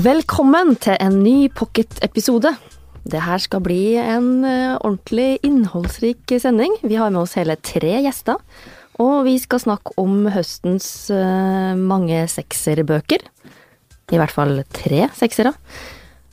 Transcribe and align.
Velkommen 0.00 0.70
til 0.80 0.96
en 1.04 1.18
ny 1.20 1.50
pocket-episode. 1.52 2.48
Det 3.04 3.20
her 3.20 3.40
skal 3.44 3.60
bli 3.60 3.98
en 4.00 4.40
eh, 4.48 4.78
ordentlig 4.78 5.42
innholdsrik 5.44 6.32
sending. 6.40 6.78
Vi 6.80 6.96
har 6.96 7.10
med 7.12 7.20
oss 7.26 7.34
hele 7.36 7.58
tre 7.60 7.98
gjester. 8.00 8.40
Og 9.04 9.26
vi 9.26 9.34
skal 9.42 9.60
snakke 9.60 9.92
om 10.00 10.30
høstens 10.32 11.10
eh, 11.12 11.76
mange 11.76 12.22
sekserbøker. 12.24 13.26
I 14.16 14.22
hvert 14.22 14.32
fall 14.32 14.62
tre 14.72 15.10
seksere. 15.18 15.52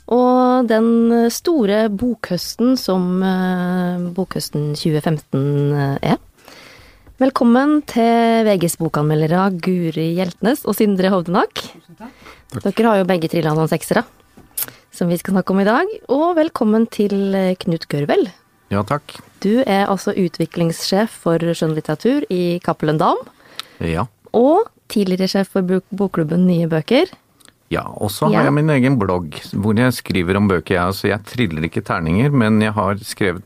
Og 0.07 0.71
den 0.71 1.28
store 1.28 1.89
bokhøsten 1.91 2.78
som 2.80 3.20
eh, 3.20 4.07
bokhøsten 4.16 4.71
2015 4.71 5.44
eh, 5.76 6.00
er. 6.16 6.23
Velkommen 7.20 7.82
til 7.90 8.46
VGs 8.48 8.78
bokanmeldere 8.80 9.50
Guri 9.60 10.05
Hjeltnes 10.16 10.62
og 10.70 10.77
Sindre 10.77 11.10
Hovdenak. 11.12 11.62
Dere 12.64 12.86
har 12.88 13.02
jo 13.02 13.08
begge 13.10 13.27
trilla 13.32 13.52
noen 13.58 13.68
seksere, 13.72 14.05
som 14.96 15.12
vi 15.12 15.18
skal 15.20 15.36
snakke 15.36 15.52
om 15.54 15.60
i 15.60 15.68
dag. 15.68 15.91
Og 16.16 16.38
velkommen 16.40 16.88
til 16.91 17.36
eh, 17.36 17.55
Knut 17.60 17.90
Gørvel. 17.91 18.30
Ja, 18.72 18.86
takk. 18.88 19.18
Du 19.44 19.60
er 19.66 19.90
altså 19.90 20.13
utviklingssjef 20.16 21.18
for 21.26 21.44
skjønnlitteratur 21.44 22.24
i 22.32 22.60
Cappelen 22.63 23.02
Dam. 23.02 23.20
Ja. 23.84 24.08
Og 24.36 24.70
tidligere 24.91 25.27
sjef 25.32 25.52
for 25.58 25.68
bokklubben 25.91 26.48
Nye 26.48 26.70
bøker. 26.72 27.12
Ja, 27.70 27.84
og 27.99 28.13
så 28.16 28.30
Ja. 28.32 28.40
har 28.40 28.48
jeg 28.49 28.55
min 28.62 28.72
egen 28.74 28.96
blogg 28.98 29.36
hvor 29.54 29.76
jeg 29.77 29.94
skriver 29.94 30.38
om 30.40 30.48
bøker. 30.49 30.74
Jeg, 30.77 30.86
altså, 30.88 31.12
jeg 31.12 31.26
triller 31.27 31.68
ikke 31.68 31.84
terninger, 31.86 32.32
men 32.32 32.62
jeg 32.63 32.74
har 32.74 32.96
skrevet 33.04 33.44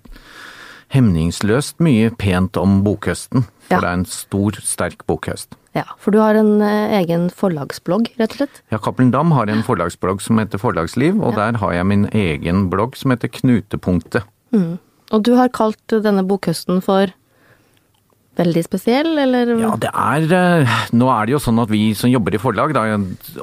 hemningsløst 0.94 1.82
mye 1.82 2.12
pent 2.16 2.56
om 2.62 2.84
bokhøsten. 2.86 3.48
For 3.74 3.80
Ja. 3.80 3.82
det 3.82 3.90
er 3.90 4.00
en 4.00 4.06
stor, 4.06 4.52
sterk 4.62 5.06
bokhøst. 5.10 5.58
Ja, 5.74 5.84
for 5.98 6.14
du 6.14 6.20
har 6.22 6.38
en 6.38 6.62
eh, 6.62 7.00
egen 7.02 7.30
forlagsblogg, 7.34 8.12
rett 8.20 8.36
og 8.36 8.44
slett. 8.44 8.62
Ja, 8.72 8.78
Cappelen 8.78 9.10
Dam 9.12 9.32
har 9.34 9.50
en 9.50 9.64
forlagsblogg 9.66 10.22
som 10.22 10.38
heter 10.38 10.62
Forlagsliv, 10.62 11.18
og 11.24 11.34
der 11.40 11.58
har 11.58 11.74
jeg 11.74 11.86
min 11.90 12.06
egen 12.14 12.68
blogg 12.70 12.96
som 13.00 13.10
heter 13.16 13.32
Knutepunktet. 13.34 14.24
Og 14.54 15.24
du 15.26 15.34
har 15.36 15.50
kalt 15.50 15.82
denne 16.06 16.22
bokhøsten 16.30 16.82
for 16.86 17.10
veldig 18.38 18.64
spesiell, 18.66 19.12
eller? 19.22 19.52
Ja, 19.62 19.72
det 19.78 19.90
er 19.94 20.24
eh, 20.66 20.76
Nå 20.94 21.10
er 21.14 21.26
det 21.30 21.36
jo 21.36 21.42
sånn 21.44 21.62
at 21.62 21.70
vi 21.74 21.92
som 21.98 22.10
jobber 22.10 22.34
i 22.34 22.42
forlag, 22.42 22.74
da 22.74 22.86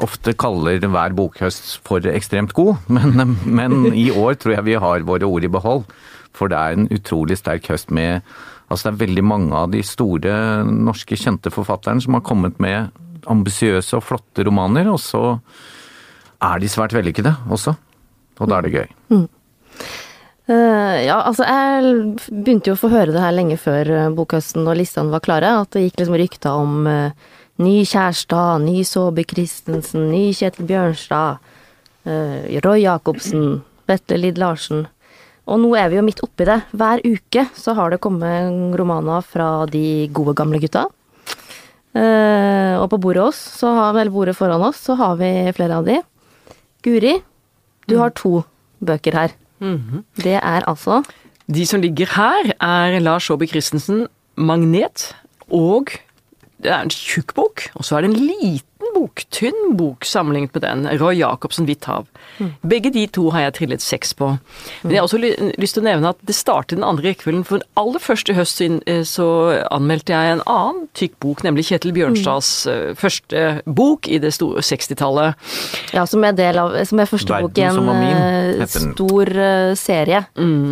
ofte 0.02 0.34
kaller 0.38 0.82
hver 0.82 1.14
bokhøst 1.18 1.76
for 1.86 2.06
ekstremt 2.10 2.54
god, 2.56 2.78
men, 2.94 3.36
men 3.46 3.90
i 3.94 4.08
år 4.10 4.38
tror 4.38 4.56
jeg 4.56 4.66
vi 4.70 4.78
har 4.82 5.06
våre 5.06 5.26
ord 5.30 5.46
i 5.46 5.50
behold. 5.52 5.84
For 6.34 6.50
det 6.50 6.58
er 6.58 6.76
en 6.78 6.88
utrolig 6.94 7.38
sterk 7.40 7.66
høst 7.72 7.90
med 7.90 8.22
Altså 8.70 8.86
det 8.86 8.92
er 8.92 9.04
veldig 9.04 9.26
mange 9.26 9.54
av 9.56 9.72
de 9.72 9.82
store 9.82 10.32
norske 10.64 11.18
kjente 11.18 11.50
forfatterne 11.50 12.02
som 12.02 12.14
har 12.14 12.26
kommet 12.26 12.60
med 12.62 12.94
ambisiøse 13.30 13.98
og 13.98 14.06
flotte 14.06 14.46
romaner, 14.46 14.88
og 14.88 15.00
så 15.02 15.24
er 16.40 16.62
de 16.62 16.70
svært 16.70 16.94
vellykkede 16.96 17.34
også. 17.50 17.74
Og 18.40 18.48
da 18.48 18.60
er 18.60 18.66
det 18.66 18.72
gøy. 18.78 19.26
Eh, 20.50 20.96
ja, 21.06 21.18
altså 21.20 21.44
jeg 21.46 21.90
begynte 22.30 22.72
jo 22.72 22.76
å 22.78 22.80
få 22.80 22.90
høre 22.90 23.12
det 23.14 23.22
her 23.22 23.34
lenge 23.36 23.58
før 23.60 23.90
eh, 23.94 24.08
bokhøsten 24.16 24.64
og 24.66 24.78
listene 24.80 25.12
var 25.12 25.22
klare, 25.22 25.52
at 25.62 25.70
det 25.76 25.84
gikk 25.84 26.00
liksom 26.00 26.16
rykter 26.18 26.62
om 26.62 26.88
uh, 26.88 27.34
ny 27.62 27.74
Kjærstad, 27.86 28.64
ny 28.64 28.80
Saabye 28.88 29.28
Christensen, 29.30 30.08
ny 30.10 30.30
Kjetil 30.34 30.66
Bjørnstad, 30.70 31.44
uh, 32.08 32.38
Roy 32.64 32.82
Jacobsen, 32.82 33.60
Vetle 33.90 34.18
Lid 34.24 34.40
Larsen. 34.40 34.88
Og 35.50 35.58
nå 35.58 35.72
er 35.74 35.90
vi 35.90 35.98
jo 35.98 36.06
midt 36.06 36.22
oppi 36.22 36.46
det. 36.46 36.60
Hver 36.70 37.02
uke 37.02 37.44
så 37.58 37.74
har 37.74 37.90
det 37.90 38.00
kommet 38.02 38.76
romaner 38.78 39.24
fra 39.26 39.66
de 39.70 40.06
gode 40.14 40.36
gamle 40.38 40.60
gutta. 40.62 40.86
Uh, 41.90 42.78
og 42.78 42.86
på 42.92 43.00
bordet 43.02 43.24
oss, 43.32 43.40
så 43.58 43.72
har, 43.74 43.96
eller 43.98 44.14
bordet 44.14 44.36
foran 44.38 44.62
oss, 44.62 44.78
så 44.86 44.94
har 45.00 45.16
vi 45.18 45.30
flere 45.56 45.80
av 45.80 45.88
de. 45.88 45.98
Guri, 46.86 47.16
du 47.90 47.96
har 47.98 48.14
to 48.14 48.44
bøker 48.78 49.18
her. 49.18 49.34
Det 50.22 50.38
er 50.38 50.64
altså 50.70 51.02
De 51.50 51.66
som 51.66 51.82
ligger 51.82 52.06
her, 52.14 52.52
er 52.62 53.00
Lars 53.02 53.26
Saabye 53.26 53.50
Christensen, 53.50 54.06
'Magnet', 54.38 55.10
og 55.50 55.90
det 56.62 56.70
er 56.70 56.84
en 56.84 56.92
tjukk 56.94 57.34
bok, 57.34 57.66
og 57.74 57.84
så 57.84 57.96
er 57.96 58.06
det 58.06 58.10
en 58.12 58.22
liten 58.22 58.69
bok, 58.94 59.24
tynn 59.30 59.76
bok 59.78 60.06
sammenlignet 60.08 60.54
med 60.56 60.64
den, 60.64 60.86
Roy 61.00 61.20
Jacobsen, 61.20 61.66
'Hvitt 61.66 61.86
hav'. 61.86 62.06
Begge 62.66 62.92
de 62.92 63.06
to 63.06 63.30
har 63.30 63.46
jeg 63.46 63.54
trillet 63.58 63.82
seks 63.82 64.14
på. 64.14 64.38
Men 64.82 64.92
jeg 64.92 65.00
har 65.00 65.08
også 65.08 65.20
ly- 65.20 65.54
lyst 65.58 65.76
til 65.76 65.82
å 65.82 65.88
nevne 65.88 66.12
at 66.14 66.18
det 66.26 66.34
startet 66.34 66.78
den 66.78 66.84
andre 66.84 67.10
rekkefølgen, 67.10 67.44
for 67.44 67.60
aller 67.76 68.00
først 68.00 68.30
i 68.30 68.34
høst 68.34 68.60
så 68.60 68.80
eh, 68.86 69.04
så 69.04 69.28
anmeldte 69.70 70.12
jeg 70.12 70.32
en 70.32 70.42
annen 70.46 70.88
tykk 70.94 71.18
bok, 71.20 71.42
nemlig 71.44 71.66
Kjetil 71.68 71.92
Bjørnstads 71.92 72.66
mm. 72.66 72.96
første 72.96 73.62
bok 73.66 74.08
i 74.08 74.18
det 74.18 74.32
store 74.34 74.60
60-tallet. 74.64 75.34
Ja, 75.94 76.06
som 76.06 76.24
er 76.24 76.32
del 76.32 76.58
av 76.58 76.74
Som 76.86 77.00
er 77.00 77.06
første 77.06 77.32
Verden 77.32 77.48
bok 77.48 77.58
i 77.58 77.62
en 77.66 77.74
som 77.74 77.86
var 77.86 78.00
min, 78.00 78.60
eh, 78.60 78.66
stor 78.66 79.32
serie 79.76 80.00
serie 80.00 80.24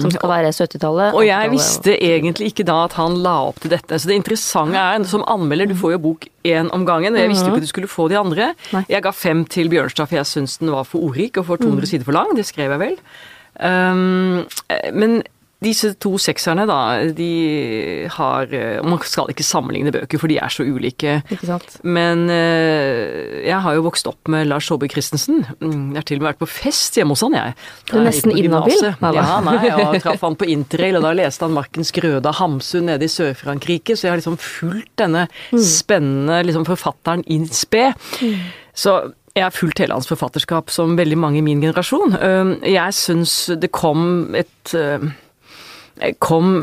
som 0.03 0.13
skal 0.13 0.33
være 0.33 0.53
70-tallet. 0.55 1.17
Og 1.17 1.27
jeg 1.27 1.53
visste 1.53 1.95
egentlig 1.95 2.53
ikke 2.53 2.67
da 2.69 2.83
at 2.87 2.97
han 2.99 3.19
la 3.25 3.37
opp 3.51 3.61
til 3.63 3.73
dette. 3.73 3.99
Så 3.99 4.11
det 4.11 4.19
interessante 4.19 4.79
er, 4.79 5.05
som 5.09 5.25
anmelder, 5.29 5.71
du 5.71 5.77
får 5.79 5.97
jo 5.97 6.03
bok 6.09 6.29
én 6.49 6.71
om 6.75 6.85
gangen, 6.89 7.15
og 7.15 7.21
jeg 7.21 7.31
visste 7.33 7.49
jo 7.49 7.53
ikke 7.53 7.63
at 7.63 7.67
du 7.67 7.73
skulle 7.73 7.91
få 7.91 7.98
de 8.07 8.19
andre. 8.21 8.53
Nei. 8.75 8.85
Jeg 8.89 9.03
ga 9.03 9.11
fem 9.11 9.43
til 9.51 9.73
Bjørnstad, 9.73 10.07
for 10.11 10.21
jeg 10.21 10.31
syntes 10.31 10.59
den 10.63 10.71
var 10.75 10.87
for 10.87 11.09
ordrik 11.09 11.41
og 11.41 11.49
for 11.51 11.61
200 11.61 11.91
sider 11.91 12.07
for 12.07 12.17
lang. 12.17 12.31
Det 12.39 12.47
skrev 12.47 12.71
jeg 12.77 12.83
vel. 12.85 12.97
Um, 13.59 14.47
eh, 14.71 14.93
men 14.95 15.19
disse 15.65 15.89
to 15.99 16.13
sekserne, 16.23 16.63
da, 16.71 16.77
de 17.19 18.07
har 18.15 18.53
eh, 18.55 18.77
Man 18.87 19.01
skal 19.03 19.33
ikke 19.33 19.43
sammenligne 19.43 19.91
bøker, 19.91 20.21
for 20.23 20.31
de 20.31 20.37
er 20.39 20.53
så 20.55 20.63
ulike. 20.63 21.17
Ikke 21.35 21.49
sant. 21.49 21.79
Men 21.83 22.29
eh, 22.31 23.43
jeg 23.49 23.59
har 23.65 23.75
jo 23.75 23.83
vokst 23.89 24.07
opp 24.07 24.31
med 24.31 24.47
Lars 24.47 24.69
Saabye 24.71 24.93
Christensen. 24.93 25.41
Mm, 25.59 25.91
Jeg 25.97 25.99
har 25.99 26.07
til 26.13 26.21
og 26.21 26.23
med 26.23 26.29
vært 26.31 26.43
på 26.45 26.51
fest 26.53 26.95
hjemme 27.01 27.17
hos 27.17 27.25
han, 27.27 27.35
jeg. 27.35 27.57
Du 27.91 27.97
er 27.99 28.07
nesten 28.07 28.37
inhabil? 28.39 28.87
Ja, 29.19 29.41
nei, 29.43 29.57
og 29.75 29.99
traff 30.05 30.23
han 30.29 30.39
på 30.39 30.47
interrail, 30.55 31.01
og 31.01 31.07
da 31.09 31.15
leste 31.19 31.49
han 31.49 31.57
Markens 31.59 31.91
Grøda 31.97 32.33
Hamsun 32.39 32.87
nede 32.93 33.09
i 33.09 33.13
Sør-Frankrike, 33.13 33.97
så 33.99 34.07
jeg 34.07 34.15
har 34.15 34.23
liksom 34.23 34.39
fulgt 34.39 34.95
denne 35.03 35.27
Mm. 35.49 35.59
spennende 35.65 36.43
liksom, 36.47 36.65
forfatteren 36.69 37.23
in 37.33 37.47
spe. 37.51 37.89
Så 38.77 38.93
jeg 39.35 39.43
har 39.45 39.55
fulgt 39.55 39.79
hele 39.83 39.95
hans 39.97 40.09
forfatterskap 40.11 40.71
som 40.73 40.97
veldig 40.99 41.17
mange 41.19 41.39
i 41.41 41.45
min 41.47 41.61
generasjon. 41.63 42.15
Jeg 42.67 42.95
syns 42.97 43.35
det 43.61 43.71
kom 43.75 44.35
et 44.39 44.75
kom, 46.23 46.63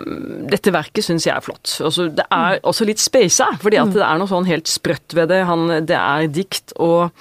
dette 0.50 0.73
verket 0.73 1.06
syns 1.07 1.28
jeg 1.28 1.35
er 1.35 1.44
flott. 1.44 1.68
Altså, 1.84 2.07
det 2.13 2.25
er 2.31 2.62
også 2.63 2.88
litt 2.88 3.03
speisa, 3.03 3.51
fordi 3.62 3.81
at 3.81 3.94
det 3.96 4.06
er 4.06 4.22
noe 4.22 4.31
sånn 4.31 4.47
helt 4.50 4.72
sprøtt 4.72 5.16
ved 5.18 5.31
det. 5.34 5.44
Han, 5.50 5.68
det 5.88 5.97
er 6.00 6.29
dikt 6.31 6.75
og, 6.81 7.12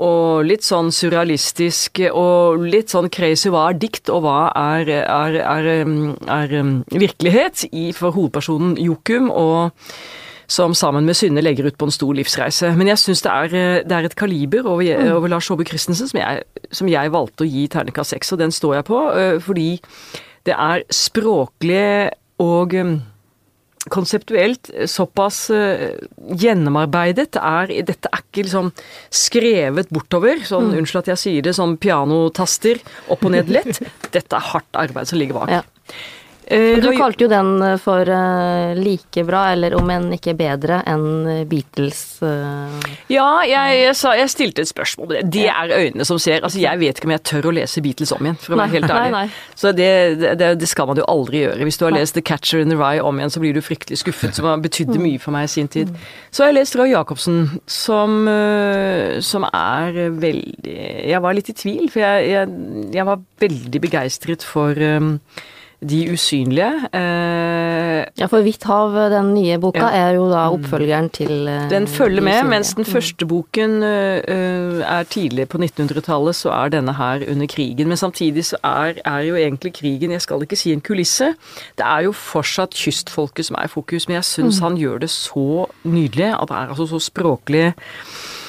og 0.00 0.46
litt 0.46 0.64
sånn 0.66 0.92
surrealistisk 0.94 2.02
og 2.10 2.64
litt 2.64 2.94
sånn 2.94 3.10
crazy. 3.12 3.50
Hva 3.52 3.68
er 3.70 3.82
dikt, 3.82 4.12
og 4.12 4.24
hva 4.26 4.38
er, 4.54 4.94
er, 5.02 5.42
er, 5.42 5.70
um, 5.84 6.14
er 6.30 6.56
um, 6.60 6.74
virkelighet 6.94 7.66
i, 7.72 7.90
for 7.96 8.16
hovedpersonen 8.16 8.78
Jokum? 8.80 9.30
og 9.30 9.70
som 10.50 10.74
sammen 10.74 11.06
med 11.06 11.14
Synne 11.14 11.42
legger 11.44 11.68
ut 11.70 11.76
på 11.78 11.86
en 11.86 11.94
stor 11.94 12.16
livsreise. 12.18 12.72
Men 12.74 12.90
jeg 12.90 12.98
syns 12.98 13.22
det, 13.22 13.34
eh, 13.54 13.82
det 13.86 13.94
er 13.94 14.08
et 14.08 14.16
kaliber 14.18 14.66
over, 14.66 15.12
over 15.14 15.30
Lars 15.30 15.46
Saabye 15.46 15.68
Christensen 15.68 16.10
som 16.10 16.18
jeg, 16.18 16.42
som 16.74 16.90
jeg 16.90 17.12
valgte 17.14 17.46
å 17.46 17.50
gi 17.50 17.68
terningkast 17.70 18.16
seks, 18.16 18.32
og 18.34 18.40
den 18.42 18.50
står 18.50 18.80
jeg 18.80 18.88
på, 18.90 18.98
øh, 19.14 19.38
fordi 19.40 19.68
det 20.48 20.56
er 20.56 20.84
språklig 20.94 22.10
og 22.40 22.76
konseptuelt 23.90 24.70
såpass 24.90 25.50
øh, 25.54 25.96
gjennomarbeidet. 26.36 27.38
Er, 27.40 27.72
dette 27.86 28.10
er 28.12 28.22
ikke 28.22 28.44
liksom 28.44 28.70
skrevet 29.08 29.88
bortover, 29.94 30.42
sånn, 30.44 30.74
unnskyld 30.76 31.02
at 31.04 31.12
jeg 31.14 31.22
sier 31.24 31.46
det, 31.46 31.56
sånn 31.56 31.78
pianotaster 31.80 32.82
opp 33.08 33.24
og 33.24 33.34
ned 33.34 33.52
lett. 33.52 33.80
Dette 34.16 34.36
er 34.36 34.48
hardt 34.52 34.80
arbeid 34.84 35.08
som 35.08 35.20
ligger 35.20 35.40
bak. 35.40 35.54
Ja. 35.60 35.62
Eh, 36.50 36.80
Du 36.82 36.88
kalte 36.98 37.22
jo 37.24 37.28
den 37.30 37.50
eh, 37.62 37.76
for 37.78 38.08
eh, 38.10 38.74
like 38.74 39.22
bra, 39.28 39.44
eller 39.52 39.76
om 39.78 39.90
enn 39.94 40.08
ikke 40.16 40.34
bedre, 40.34 40.80
enn 40.90 41.44
Beatles. 41.50 42.00
Ja, 43.10 43.28
jeg, 43.46 43.76
jeg, 43.84 43.94
sa, 43.98 44.12
jeg 44.18 44.32
stilte 44.32 44.64
et 44.64 44.70
spørsmål 44.70 45.08
med 45.12 45.16
det. 45.20 45.30
Det 45.36 45.44
er 45.52 45.74
øynene 45.76 46.06
som 46.08 46.18
ser. 46.18 46.42
Altså, 46.42 46.58
Jeg 46.62 46.80
vet 46.82 46.98
ikke 46.98 47.06
om 47.10 47.14
jeg 47.14 47.22
tør 47.30 47.48
å 47.50 47.54
lese 47.54 47.82
Beatles 47.84 48.10
om 48.16 48.26
igjen, 48.26 48.38
for 48.42 48.56
å 48.56 48.60
være 48.60 48.74
helt 48.74 48.90
ærlig. 48.96 49.12
nei, 49.14 49.22
nei. 49.28 49.54
Så 49.62 49.72
det, 49.78 49.90
det, 50.40 50.50
det 50.60 50.68
skal 50.70 50.90
man 50.90 50.98
jo 50.98 51.06
aldri 51.08 51.44
gjøre. 51.44 51.62
Hvis 51.68 51.78
du 51.80 51.86
har 51.86 51.94
lest 51.94 52.18
The 52.18 52.24
Catcher 52.26 52.64
in 52.64 52.74
the 52.74 52.78
Rye 52.80 53.02
om 53.06 53.20
igjen, 53.22 53.30
så 53.36 53.42
blir 53.44 53.54
du 53.54 53.62
fryktelig 53.64 54.00
skuffet, 54.02 54.34
som 54.36 54.50
har 54.50 54.58
betydde 54.64 54.98
Mm. 54.98 55.04
mye 55.06 55.20
for 55.22 55.30
meg 55.36 55.46
i 55.46 55.52
sin 55.52 55.68
tid. 55.70 55.92
Så 56.34 56.42
har 56.42 56.50
jeg 56.50 56.56
lest 56.58 56.74
Roy 56.76 56.90
Jacobsen, 56.90 57.44
som, 57.70 58.16
som 59.22 59.46
er 59.46 60.00
veldig 60.18 60.74
Jeg 61.12 61.20
var 61.22 61.36
litt 61.36 61.50
i 61.52 61.54
tvil, 61.56 61.86
for 61.92 62.02
jeg, 62.02 62.48
jeg, 62.96 63.06
var 63.06 63.22
veldig 63.40 63.80
begeistret 63.86 64.42
for 64.46 64.74
De 65.80 66.12
usynlige. 66.12 66.72
Eh, 66.92 68.04
Ja, 68.18 68.26
for 68.28 68.42
Hvitt 68.44 68.64
hav, 68.68 68.92
den 69.10 69.34
nye 69.34 69.58
boka, 69.58 69.78
Ja. 69.80 69.88
Mm. 69.88 69.94
er 69.96 70.10
jo 70.16 70.26
da 70.30 70.42
oppfølgeren 70.50 71.08
til 71.10 71.48
eh, 71.48 71.70
Den 71.70 71.86
følger 71.88 72.20
med, 72.22 72.32
Usynlige. 72.32 72.50
mens 72.50 72.74
den 72.74 72.84
første 72.84 73.26
boken 73.26 73.82
øh, 73.82 74.20
øh, 74.28 74.80
er 74.80 75.02
tidlig 75.02 75.48
på 75.48 75.58
1900-tallet, 75.58 76.34
så 76.34 76.50
er 76.50 76.68
denne 76.68 76.92
her 76.94 77.20
under 77.30 77.46
krigen. 77.46 77.88
Men 77.88 77.96
samtidig 77.96 78.44
så 78.44 78.56
er, 78.64 78.92
er 79.04 79.18
jo 79.20 79.34
egentlig 79.36 79.72
krigen, 79.74 80.10
jeg 80.10 80.20
skal 80.22 80.42
ikke 80.42 80.56
si 80.56 80.72
en 80.72 80.80
kulisse, 80.80 81.34
det 81.78 81.86
er 81.86 82.00
jo 82.00 82.12
fortsatt 82.12 82.70
kystfolket 82.74 83.46
som 83.46 83.56
er 83.58 83.64
i 83.64 83.68
fokus, 83.68 84.08
men 84.08 84.14
jeg 84.14 84.24
syns 84.24 84.58
han 84.58 84.76
gjør 84.76 84.98
det 84.98 85.10
så 85.10 85.66
nydelig, 85.84 86.32
at 86.42 86.48
det 86.48 86.56
er 86.56 86.68
altså 86.68 86.86
så 86.86 86.98
språklig 86.98 87.72
mm, 87.76 88.39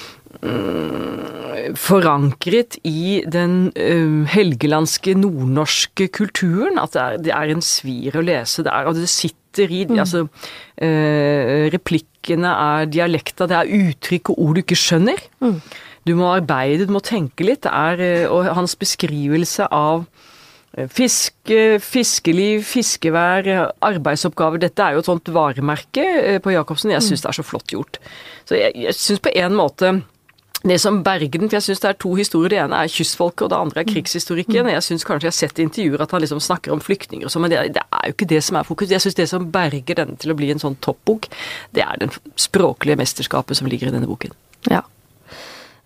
forankret 1.78 2.78
i 2.88 3.22
den 3.30 3.70
uh, 3.76 4.24
helgelandske, 4.30 5.16
nordnorske 5.20 6.08
kulturen. 6.14 6.80
At 6.82 6.96
det 6.96 7.04
er, 7.04 7.22
det 7.28 7.36
er, 7.36 7.54
en 7.54 7.64
svir 7.66 8.18
å 8.18 8.26
lese. 8.26 8.66
Det, 8.66 8.74
er, 8.74 8.90
det 8.98 9.12
sitter 9.12 9.72
i 9.72 9.84
mm. 9.90 10.02
altså, 10.02 10.26
uh, 10.26 11.70
Replikkene 11.74 12.56
er 12.56 12.90
dialekter, 12.92 13.50
det 13.50 13.60
er 13.60 13.72
uttrykk 13.92 14.34
og 14.34 14.44
ord 14.44 14.58
du 14.58 14.66
ikke 14.66 14.80
skjønner. 14.80 15.24
Mm. 15.44 15.62
Du 16.08 16.16
må 16.18 16.32
arbeide, 16.34 16.88
du 16.90 16.96
må 16.96 17.04
tenke 17.06 17.46
litt. 17.46 17.68
Er, 17.70 18.02
og 18.34 18.50
hans 18.58 18.78
beskrivelse 18.80 19.70
av 19.70 20.06
Fiske, 20.72 21.82
fiskeliv, 21.84 22.62
fiskevær, 22.64 23.44
arbeidsoppgaver. 23.84 24.62
Dette 24.64 24.86
er 24.86 24.96
jo 24.96 25.02
et 25.02 25.10
sånt 25.10 25.28
varemerke 25.36 26.06
på 26.40 26.54
Jacobsen. 26.54 26.94
Jeg 26.96 27.04
syns 27.04 27.26
det 27.26 27.28
er 27.28 27.38
så 27.42 27.44
flott 27.44 27.74
gjort. 27.76 28.00
Så 28.48 28.56
jeg, 28.56 28.78
jeg 28.86 28.96
syns 28.96 29.20
på 29.20 29.34
en 29.36 29.58
måte 29.60 29.92
det 30.64 30.78
som 30.82 31.00
berger 31.04 31.40
den, 31.40 31.50
for 31.50 31.58
jeg 31.58 31.66
syns 31.66 31.82
det 31.82 31.90
er 31.90 31.98
to 32.02 32.14
historier. 32.18 32.52
Det 32.54 32.60
ene 32.62 32.82
er 32.84 32.92
kystfolket, 32.92 33.46
og 33.48 33.50
det 33.50 33.58
andre 33.58 33.82
er 33.82 33.90
krigshistorikken. 33.90 34.70
Jeg 34.70 34.86
syns 34.86 35.06
kanskje 35.08 35.28
jeg 35.28 35.34
har 35.34 35.38
sett 35.40 35.60
i 35.62 35.66
intervjuer 35.66 36.04
at 36.06 36.14
han 36.14 36.22
liksom 36.22 36.42
snakker 36.44 36.76
om 36.76 36.84
flyktninger 36.84 37.26
og 37.26 37.34
sånn, 37.34 37.46
men 37.48 37.54
det, 37.54 37.64
det, 37.78 37.86
er 37.98 38.10
jo 38.10 38.16
ikke 38.16 38.30
det 38.30 38.44
som 38.46 38.60
er 38.60 38.68
fokus. 38.68 38.94
Jeg 38.94 39.02
syns 39.02 39.18
det 39.18 39.28
som 39.32 39.50
berger 39.54 39.98
denne 40.04 40.18
til 40.22 40.34
å 40.34 40.38
bli 40.38 40.52
en 40.54 40.62
sånn 40.62 40.78
toppbok, 40.86 41.32
det 41.74 41.86
er 41.86 42.02
det 42.04 42.12
språklige 42.40 43.00
mesterskapet 43.02 43.58
som 43.58 43.70
ligger 43.72 43.90
i 43.90 43.96
denne 43.96 44.10
boken. 44.10 44.38
Ja. 44.70 44.84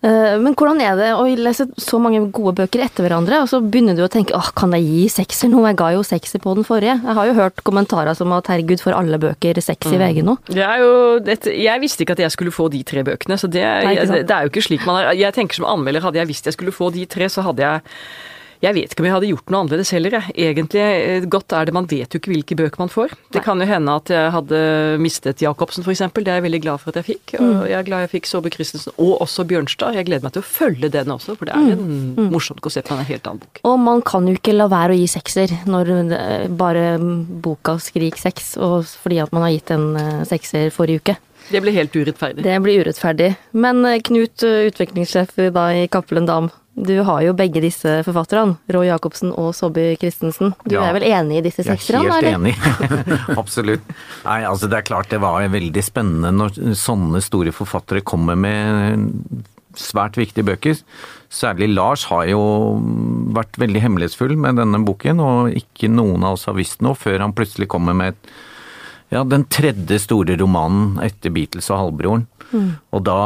Eh, 0.04 0.36
men 0.42 0.52
hvordan 0.52 0.80
er 0.84 0.96
det 0.98 1.08
å 1.16 1.24
lese 1.40 1.66
så 1.80 1.98
mange 2.02 2.20
gode 2.34 2.54
bøker 2.60 2.84
etter 2.84 3.06
hverandre, 3.06 3.40
og 3.42 3.48
så 3.50 3.62
begynner 3.64 3.96
du 3.96 4.04
å 4.04 4.10
tenke 4.12 4.36
åh, 4.36 4.50
kan 4.56 4.74
jeg 4.76 4.84
gi 4.84 5.06
sekser 5.16 5.50
nå? 5.52 5.62
Jeg 5.70 5.78
ga 5.80 5.90
jo 5.96 6.04
sekser 6.06 6.42
på 6.42 6.52
den 6.58 6.66
forrige. 6.68 6.98
Jeg 7.00 7.16
har 7.18 7.30
jo 7.30 7.36
hørt 7.38 7.64
kommentarer 7.66 8.18
som 8.18 8.34
at 8.36 8.50
herregud, 8.52 8.82
får 8.82 8.98
alle 8.98 9.20
bøker 9.22 9.58
seks 9.64 9.88
i 9.88 9.96
mm. 9.96 10.04
VG 10.04 10.22
nå? 10.26 10.36
Det 10.50 10.62
er 10.62 10.84
jo 10.84 10.92
dette, 11.24 11.54
Jeg 11.56 11.82
visste 11.82 12.04
ikke 12.04 12.16
at 12.18 12.24
jeg 12.26 12.34
skulle 12.34 12.54
få 12.54 12.68
de 12.72 12.82
tre 12.86 13.02
bøkene, 13.06 13.40
så 13.40 13.48
det, 13.50 13.64
Nei, 13.64 13.96
det, 13.98 14.22
det 14.28 14.36
er 14.36 14.46
jo 14.46 14.52
ikke 14.52 14.66
slik 14.68 14.86
man 14.88 15.00
er 15.00 15.16
Jeg 15.16 15.36
tenker 15.36 15.58
som 15.58 15.68
anmelder, 15.70 16.04
hadde 16.04 16.20
jeg 16.20 16.30
visst 16.30 16.48
jeg 16.50 16.56
skulle 16.58 16.74
få 16.76 16.92
de 16.94 17.06
tre, 17.10 17.30
så 17.32 17.44
hadde 17.46 17.64
jeg 17.64 17.84
jeg 18.64 18.76
vet 18.76 18.92
ikke 18.92 19.04
om 19.04 19.08
jeg 19.08 19.16
hadde 19.16 19.30
gjort 19.30 19.52
noe 19.52 19.62
annerledes 19.64 19.92
heller, 19.94 20.16
jeg. 20.18 20.34
Egentlig, 20.46 20.82
eh, 20.82 21.28
godt 21.30 21.54
er 21.56 21.68
det, 21.68 21.74
man 21.76 21.88
vet 21.90 22.12
jo 22.12 22.20
ikke 22.20 22.32
hvilke 22.32 22.58
bøker 22.58 22.82
man 22.82 22.92
får. 22.92 23.14
Det 23.34 23.40
Nei. 23.40 23.44
kan 23.44 23.62
jo 23.62 23.68
hende 23.70 23.96
at 24.00 24.12
jeg 24.12 24.32
hadde 24.36 24.60
mistet 25.02 25.44
Jacobsen, 25.44 25.86
f.eks. 25.86 26.04
Det 26.16 26.26
er 26.26 26.40
jeg 26.40 26.46
veldig 26.46 26.62
glad 26.64 26.82
for 26.82 26.92
at 26.92 27.00
jeg 27.00 27.08
fikk. 27.10 27.36
Og 27.40 27.46
mm. 27.46 27.66
jeg 27.70 27.78
er 27.78 27.88
glad 27.88 28.06
jeg 28.06 28.12
fikk 28.16 28.30
Saabye 28.30 28.56
Christensen, 28.56 28.96
og 28.96 29.20
også 29.24 29.46
Bjørnstad. 29.48 29.98
Jeg 29.98 30.08
gleder 30.08 30.26
meg 30.26 30.36
til 30.36 30.44
å 30.44 30.48
følge 30.48 30.92
den 30.92 31.12
også, 31.14 31.36
for 31.38 31.48
det 31.48 31.56
er 31.56 31.66
mm. 31.66 31.72
en 31.74 32.16
mm. 32.16 32.32
morsomt 32.34 32.62
konsept 32.64 32.90
med 32.92 33.04
en 33.04 33.10
helt 33.10 33.30
annen 33.30 33.44
bok. 33.44 33.62
Og 33.68 33.78
man 33.82 34.04
kan 34.06 34.28
jo 34.28 34.36
ikke 34.38 34.56
la 34.56 34.68
være 34.72 34.96
å 34.96 35.00
gi 35.00 35.08
sekser 35.10 35.52
når 35.68 35.92
bare 36.58 36.96
boka 37.42 37.76
skriker 37.82 38.20
seks, 38.20 38.54
og 38.62 38.84
fordi 38.86 39.20
at 39.22 39.32
man 39.34 39.46
har 39.46 39.54
gitt 39.54 39.72
en 39.74 39.88
eh, 40.00 40.26
sekser 40.28 40.70
forrige 40.74 41.02
uke. 41.02 41.16
Det 41.50 41.62
blir 41.62 41.76
helt 41.76 41.94
urettferdig. 41.94 42.42
Det 42.42 42.56
blir 42.62 42.82
urettferdig. 42.82 43.32
Men 43.54 43.84
eh, 43.86 44.00
Knut, 44.06 44.42
utviklingssjef 44.42 45.36
i 45.38 45.86
Cappelen 45.92 46.28
Dam, 46.28 46.50
du 46.76 46.98
har 47.08 47.22
jo 47.24 47.32
begge 47.32 47.62
disse 47.64 47.88
forfatterne, 48.04 48.58
Roy 48.74 48.90
Jacobsen 48.90 49.30
og 49.32 49.54
Saabye 49.56 49.96
Christensen. 49.96 50.52
Du 50.68 50.74
ja, 50.76 50.84
er 50.84 50.96
vel 50.98 51.06
enig 51.08 51.38
i 51.40 51.44
disse 51.46 51.64
sekserne? 51.64 52.04
Jeg 52.04 52.12
er 52.12 52.26
helt 52.26 52.36
enig. 52.36 52.52
Absolutt. 53.42 53.92
Nei, 54.26 54.42
altså 54.44 54.68
det 54.68 54.82
er 54.82 54.88
klart 54.90 55.08
det 55.12 55.22
var 55.24 55.46
veldig 55.54 55.84
spennende 55.84 56.34
når 56.36 56.58
sånne 56.76 57.22
store 57.24 57.54
forfattere 57.56 58.04
kommer 58.04 58.36
med 58.36 59.08
svært 59.76 60.18
viktige 60.20 60.44
bøker. 60.44 60.76
Særlig 61.32 61.70
Lars 61.72 62.04
har 62.10 62.26
jo 62.28 62.42
vært 63.36 63.56
veldig 63.60 63.82
hemmelighetsfull 63.82 64.36
med 64.40 64.60
denne 64.60 64.82
boken, 64.84 65.20
og 65.20 65.56
ikke 65.56 65.88
noen 65.92 66.28
av 66.28 66.36
oss 66.36 66.44
har 66.48 66.58
visst 66.60 66.84
noe 66.84 66.96
før 66.96 67.24
han 67.24 67.34
plutselig 67.36 67.70
kommer 67.72 67.96
med 67.96 68.14
et 68.14 68.36
ja, 69.12 69.22
den 69.24 69.44
tredje 69.52 69.98
store 70.02 70.36
romanen 70.40 70.96
etter 71.04 71.32
Beatles 71.34 71.70
og 71.70 71.80
halvbroren. 71.84 72.26
Mm. 72.52 72.72
Og 72.94 73.02
da 73.06 73.20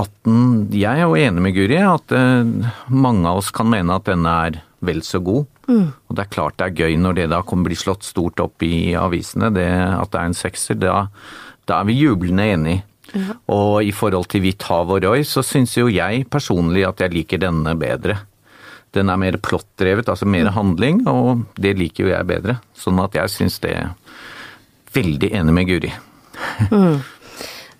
at 0.00 0.12
den 0.24 0.68
Jeg 0.72 0.96
er 0.96 1.04
jo 1.04 1.16
enig 1.18 1.42
med 1.44 1.56
Guri 1.56 1.76
at 1.76 2.14
eh, 2.16 2.70
mange 2.88 3.28
av 3.28 3.42
oss 3.42 3.50
kan 3.52 3.68
mene 3.68 3.98
at 3.98 4.08
denne 4.08 4.36
er 4.46 4.62
vel 4.80 5.02
så 5.06 5.20
god. 5.22 5.46
Mm. 5.68 5.92
Og 5.92 6.16
det 6.16 6.24
er 6.24 6.32
klart 6.32 6.58
det 6.58 6.68
er 6.68 6.86
gøy 6.86 6.96
når 7.00 7.18
det 7.18 7.28
da 7.32 7.42
kommer 7.46 7.70
bli 7.70 7.78
slått 7.78 8.06
stort 8.06 8.40
opp 8.42 8.64
i 8.66 8.94
avisene, 8.98 9.52
det 9.54 9.68
at 9.68 10.12
det 10.12 10.20
er 10.20 10.30
en 10.30 10.36
sekser. 10.36 10.80
Da, 10.80 10.96
da 11.68 11.80
er 11.80 11.88
vi 11.88 12.00
jublende 12.00 12.48
enige. 12.56 12.84
Ja. 13.12 13.36
Og 13.52 13.84
i 13.84 13.92
forhold 13.92 14.30
til 14.32 14.40
Hvitt 14.44 14.64
hav 14.70 14.90
og 14.90 15.02
Roy, 15.04 15.24
så 15.28 15.44
syns 15.44 15.76
jo 15.76 15.90
jeg 15.92 16.24
personlig 16.32 16.86
at 16.88 17.02
jeg 17.04 17.12
liker 17.12 17.42
denne 17.42 17.74
bedre. 17.76 18.22
Den 18.92 19.08
er 19.08 19.20
mer 19.20 19.36
plottdrevet, 19.40 20.08
altså 20.08 20.28
mer 20.28 20.48
mm. 20.48 20.54
handling, 20.56 21.02
og 21.08 21.44
det 21.60 21.76
liker 21.78 22.06
jo 22.06 22.12
jeg 22.12 22.28
bedre. 22.28 22.58
Sånn 22.76 23.00
at 23.04 23.16
jeg 23.16 23.32
syns 23.32 23.60
det 23.64 23.76
veldig 24.94 25.32
enig 25.40 25.56
med 25.56 25.68
Guri. 25.70 25.92
Mm. 26.70 27.00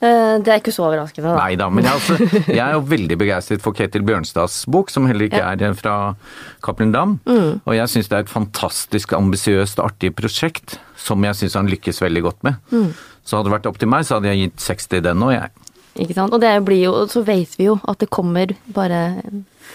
Eh, 0.03 0.37
det 0.43 0.50
er 0.50 0.59
ikke 0.59 0.73
så 0.75 0.88
overraskende, 0.88 1.31
da. 1.31 1.37
Nei 1.38 1.55
da, 1.61 1.69
men 1.70 1.87
jeg, 1.87 1.94
altså, 1.94 2.41
jeg, 2.50 2.62
er 2.64 2.75
jo 2.75 2.82
veldig 2.91 3.19
begeistret 3.20 3.62
for 3.62 3.76
Ketil 3.79 4.03
Bjørnstads 4.06 4.64
bok, 4.73 4.91
som 4.91 5.06
heller 5.06 5.29
ikke 5.29 5.38
ja. 5.38 5.53
er 5.55 5.76
fra 5.79 5.97
Cappelen 6.64 6.91
Dam. 6.94 7.20
Mm. 7.29 7.61
Og 7.62 7.76
jeg 7.76 7.93
syns 7.93 8.11
det 8.11 8.19
er 8.19 8.26
et 8.26 8.32
fantastisk 8.32 9.14
ambisiøst, 9.14 9.82
artig 9.85 10.11
prosjekt, 10.19 10.81
som 10.99 11.23
jeg 11.23 11.38
syns 11.38 11.55
han 11.61 11.70
lykkes 11.70 12.03
veldig 12.03 12.25
godt 12.26 12.43
med. 12.49 12.59
Mm. 12.75 12.91
Så 13.23 13.38
hadde 13.38 13.53
det 13.53 13.55
vært 13.61 13.70
opp 13.70 13.79
til 13.79 13.93
meg, 13.93 14.09
så 14.09 14.19
hadde 14.19 14.32
jeg 14.32 14.49
gitt 14.49 14.67
60 14.67 14.99
i 14.99 15.05
den 15.06 15.23
òg, 15.23 15.37
jeg. 15.37 15.70
Ikke 16.03 16.17
sant. 16.17 16.35
Og 16.35 16.43
det 16.43 16.50
blir 16.67 16.82
jo, 16.88 16.93
så 17.12 17.23
vet 17.26 17.55
vi 17.61 17.69
jo 17.69 17.79
at 17.87 18.03
det 18.03 18.11
kommer 18.11 18.56
bare 18.75 19.03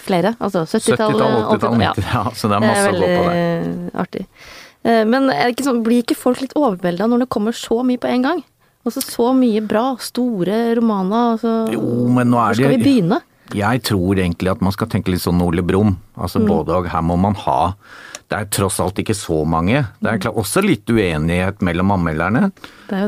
flere. 0.04 0.34
Altså 0.42 0.66
70-tallet, 0.66 1.24
70 1.24 1.56
80-tallet, 1.56 1.84
ja. 1.86 1.92
ja. 2.12 2.24
Så 2.36 2.50
det 2.50 2.58
er 2.58 2.66
masse 2.66 2.84
det 2.84 2.90
er 2.90 2.98
å 2.98 3.00
gå 3.00 3.10
på 3.14 3.28
der. 3.32 4.00
Artig. 4.04 4.26
Eh, 4.88 5.04
men 5.08 5.28
ikke 5.50 5.66
sånn, 5.66 5.82
blir 5.84 6.04
ikke 6.04 6.18
folk 6.18 6.40
litt 6.42 6.56
overvelda 6.58 7.08
når 7.10 7.26
det 7.26 7.32
kommer 7.34 7.56
så 7.56 7.82
mye 7.86 8.00
på 8.00 8.10
en 8.10 8.24
gang? 8.24 8.44
Altså 8.88 9.02
så 9.04 9.32
mye 9.36 9.60
bra, 9.68 9.90
store 10.00 10.60
romaner. 10.78 11.34
Altså, 11.34 11.56
jo, 11.74 11.82
men 12.14 12.30
nå 12.32 12.38
er 12.40 12.54
hvor 12.54 12.62
skal 12.62 12.76
vi 12.76 12.84
begynne? 12.86 13.20
Jeg 13.56 13.82
tror 13.88 14.20
egentlig 14.20 14.52
at 14.52 14.62
man 14.64 14.74
skal 14.74 14.90
tenke 14.92 15.12
litt 15.12 15.24
sånn 15.24 15.40
Ole 15.44 15.64
Brumm. 15.64 15.96
Altså 16.16 16.40
mm. 16.40 16.48
både 16.48 16.76
og. 16.76 16.88
Her 16.92 17.04
må 17.04 17.16
man 17.20 17.36
ha 17.46 17.60
Det 18.28 18.36
er 18.36 18.48
tross 18.52 18.76
alt 18.84 18.98
ikke 19.00 19.16
så 19.16 19.38
mange. 19.48 19.80
Det 20.04 20.10
er 20.12 20.34
også 20.36 20.60
litt 20.60 20.90
uenighet 20.92 21.62
mellom 21.64 21.94
anmelderne. 21.94 22.50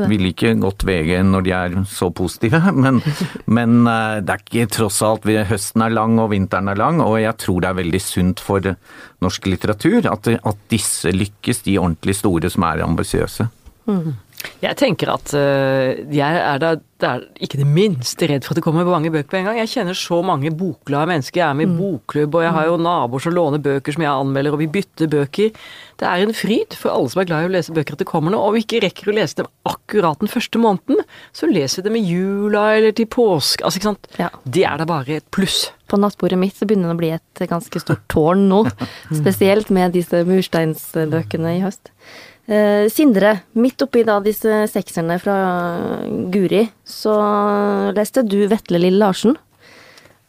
Vil 0.09 0.31
ikke 0.31 0.55
godt 0.61 0.85
VG 0.87 1.11
når 1.27 1.45
de 1.45 1.53
er 1.53 1.75
så 1.89 2.09
positive, 2.09 2.57
men, 2.83 2.97
men 3.45 3.77
eh, 3.85 4.17
det 4.25 4.33
er 4.33 4.41
ikke 4.41 4.71
tross 4.79 5.01
alt 5.05 5.29
Høsten 5.51 5.85
er 5.85 5.93
lang 5.93 6.17
og 6.21 6.31
vinteren 6.33 6.71
er 6.73 6.81
lang, 6.81 7.03
og 7.05 7.19
jeg 7.21 7.37
tror 7.41 7.61
det 7.61 7.69
er 7.69 7.79
veldig 7.83 8.01
sunt 8.01 8.41
for 8.41 8.73
norsk 9.21 9.49
litteratur 9.51 10.09
at, 10.09 10.33
at 10.41 10.65
disse 10.73 11.13
lykkes, 11.13 11.63
de 11.69 11.77
ordentlig 11.81 12.17
store 12.17 12.49
som 12.49 12.65
er 12.65 12.81
ambisiøse. 12.87 13.49
Mm. 13.89 14.13
Jeg 14.61 14.77
tenker 14.79 15.11
at 15.13 15.33
uh, 15.37 15.97
jeg 16.13 16.41
er 16.41 16.61
da 16.61 16.75
er 17.01 17.23
ikke 17.41 17.59
det 17.59 17.67
minste 17.67 18.27
redd 18.29 18.45
for 18.45 18.53
at 18.53 18.59
det 18.59 18.63
kommer 18.65 18.87
mange 18.87 19.11
bøker 19.13 19.29
på 19.31 19.39
en 19.39 19.49
gang. 19.49 19.59
Jeg 19.61 19.71
kjenner 19.73 19.97
så 19.97 20.19
mange 20.25 20.51
bokglade 20.53 21.09
mennesker. 21.09 21.41
Jeg 21.41 21.47
er 21.47 21.57
med 21.57 21.67
i 21.67 21.71
mm. 21.71 21.77
bokklubb, 21.79 22.37
og 22.37 22.45
jeg 22.45 22.53
har 22.57 22.69
jo 22.69 22.77
naboer 22.81 23.23
som 23.25 23.35
låner 23.35 23.63
bøker 23.63 23.95
som 23.95 24.05
jeg 24.05 24.11
anmelder, 24.11 24.55
og 24.55 24.61
vi 24.61 24.69
bytter 24.75 25.09
bøker. 25.11 25.65
Det 26.01 26.09
er 26.09 26.25
en 26.25 26.35
fryd 26.37 26.77
for 26.77 26.93
alle 26.93 27.11
som 27.13 27.23
er 27.23 27.29
glad 27.29 27.45
i 27.45 27.49
å 27.49 27.53
lese 27.55 27.75
bøker 27.75 27.97
at 27.97 28.03
det 28.03 28.09
kommer 28.09 28.33
noe, 28.33 28.45
og 28.45 28.57
vi 28.57 28.63
ikke 28.65 28.83
rekker 28.85 29.11
å 29.11 29.17
lese 29.17 29.41
dem 29.41 29.51
akkurat 29.69 30.21
den 30.21 30.31
første 30.31 30.61
måneden. 30.61 31.03
Så 31.37 31.49
leser 31.49 31.81
vi 31.81 31.89
dem 31.89 31.99
i 31.99 32.05
jula 32.05 32.65
eller 32.77 32.95
til 32.97 33.09
påske. 33.11 33.65
Altså, 33.65 33.81
ikke 33.81 33.91
sant. 33.91 34.11
Ja. 34.21 34.31
Det 34.45 34.65
er 34.69 34.81
da 34.81 34.89
bare 34.89 35.21
et 35.21 35.29
pluss. 35.33 35.69
På 35.91 35.99
nattbordet 35.99 36.39
mitt 36.39 36.55
så 36.55 36.67
begynner 36.69 36.93
det 36.93 36.95
å 36.95 37.01
bli 37.01 37.13
et 37.17 37.45
ganske 37.49 37.81
stort 37.83 38.05
tårn 38.11 38.45
nå. 38.51 38.63
Spesielt 39.21 39.73
med 39.73 39.97
disse 39.97 40.21
mursteinsbøkene 40.27 41.57
i 41.57 41.63
høst. 41.65 41.91
Eh, 42.51 42.89
Sindre, 42.91 43.37
midt 43.55 43.79
oppi 43.85 44.03
da 44.03 44.17
disse 44.23 44.65
sekserne 44.67 45.15
fra 45.23 45.35
Guri, 46.33 46.65
så 46.83 47.13
leste 47.95 48.25
du 48.27 48.41
Vetle 48.51 48.81
Lille 48.81 48.99
Larsen. 48.99 49.37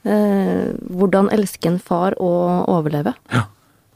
Eh, 0.05 0.71
'Hvordan 0.87 1.31
elske 1.35 1.67
en 1.67 1.79
far 1.79 2.15
og 2.21 2.69
overleve'. 2.69 3.15
Ja, 3.33 3.47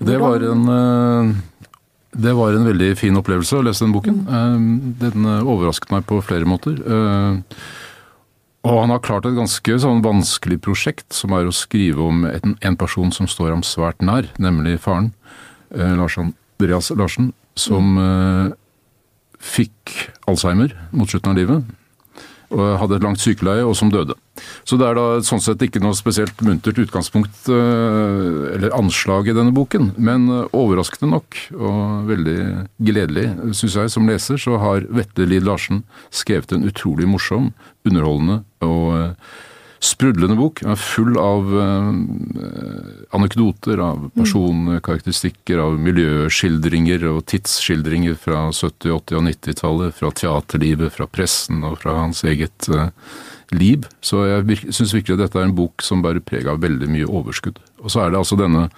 det 0.03 0.19
var 0.19 0.43
en 0.43 0.69
eh, 0.69 1.35
det 2.17 2.33
var 2.35 2.53
en 2.53 2.67
veldig 2.67 2.97
fin 2.97 3.17
opplevelse 3.17 3.59
å 3.59 3.63
lese 3.63 3.85
den 3.85 3.93
boken. 3.93 4.27
Mm. 4.27 4.95
Den 4.99 5.27
overrasket 5.45 5.91
meg 5.91 6.07
på 6.07 6.23
flere 6.25 6.49
måter. 6.49 6.81
Og 8.65 8.81
han 8.81 8.89
har 8.89 9.05
klart 9.05 9.27
et 9.27 9.37
ganske 9.37 9.79
sånn 9.79 10.01
vanskelig 10.01 10.63
prosjekt, 10.63 11.13
som 11.13 11.33
er 11.33 11.45
å 11.45 11.53
skrive 11.53 12.01
om 12.01 12.25
en, 12.25 12.77
person 12.77 13.13
som 13.13 13.27
står 13.29 13.51
ham 13.51 13.63
svært 13.63 14.01
nær, 14.01 14.25
nemlig 14.39 14.81
faren. 14.81 15.13
Lars 15.71 16.17
Andreas 16.57 16.91
Larsen, 16.97 17.33
som 17.57 17.97
mm. 17.97 18.55
fikk 19.41 19.97
Alzheimer 20.29 20.73
mot 20.91 21.11
slutten 21.11 21.35
av 21.35 21.41
livet. 21.41 21.75
Og 22.55 22.79
hadde 22.79 22.97
et 22.97 23.05
langt 23.05 23.21
sykeleie, 23.21 23.65
og 23.67 23.75
som 23.77 23.91
døde. 23.91 24.15
Så 24.69 24.77
det 24.79 24.87
er 24.87 24.97
da 24.99 25.07
sånn 25.25 25.43
sett 25.43 25.63
ikke 25.65 25.81
noe 25.83 25.97
spesielt 25.99 26.39
muntert 26.47 26.79
utgangspunkt 26.79 27.49
eh, 27.51 28.55
eller 28.55 28.77
anslag 28.77 29.27
i 29.29 29.35
denne 29.35 29.55
boken. 29.57 29.91
Men 29.99 30.29
eh, 30.31 30.55
overraskende 30.55 31.11
nok, 31.11 31.41
og 31.57 32.07
veldig 32.11 32.39
gledelig, 32.87 33.27
syns 33.59 33.79
jeg 33.81 33.93
som 33.97 34.07
leser, 34.09 34.39
så 34.39 34.61
har 34.63 34.87
Vetle 34.95 35.27
Lid 35.27 35.47
Larsen 35.49 35.83
skrevet 36.15 36.55
en 36.55 36.69
utrolig 36.71 37.09
morsom, 37.11 37.51
underholdende 37.89 38.45
og 38.63 39.19
sprudlende 39.79 40.37
bok. 40.37 40.63
Full 40.77 41.19
av 41.19 41.61
eh, 41.61 41.93
anekdoter, 43.17 43.79
av 43.79 44.11
personkarakteristikker, 44.17 45.61
av 45.61 45.79
miljøskildringer 45.81 47.07
og 47.11 47.23
tidsskildringer 47.31 48.17
fra 48.21 48.49
70-, 48.51 48.93
80- 48.97 49.19
og 49.21 49.25
90-tallet. 49.31 49.97
Fra 49.97 50.13
teaterlivet, 50.23 50.95
fra 50.97 51.09
pressen 51.11 51.65
og 51.67 51.81
fra 51.83 51.99
hans 52.01 52.25
eget 52.27 52.69
eh, 52.73 52.93
liv. 53.55 53.87
Så 54.05 54.25
jeg 54.27 54.47
virk, 54.51 54.69
syns 54.75 54.95
virkelig 54.97 55.21
dette 55.23 55.41
er 55.41 55.49
en 55.49 55.57
bok 55.57 55.85
som 55.85 56.05
bærer 56.05 56.25
preg 56.25 56.49
av 56.51 56.63
veldig 56.65 56.91
mye 56.93 57.09
overskudd. 57.09 57.61
Og 57.85 57.93
så 57.93 58.05
er 58.05 58.15
det 58.15 58.23
altså 58.23 58.39
denne 58.41 58.69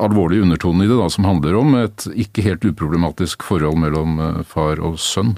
alvorlige 0.00 0.46
undertonen 0.46 0.86
i 0.86 0.88
det, 0.88 0.96
da, 0.96 1.10
som 1.12 1.26
handler 1.28 1.58
om 1.58 1.74
et 1.76 2.06
ikke 2.08 2.44
helt 2.46 2.64
uproblematisk 2.64 3.44
forhold 3.44 3.80
mellom 3.82 4.20
eh, 4.20 4.42
far 4.48 4.82
og 4.84 5.00
sønn. 5.00 5.36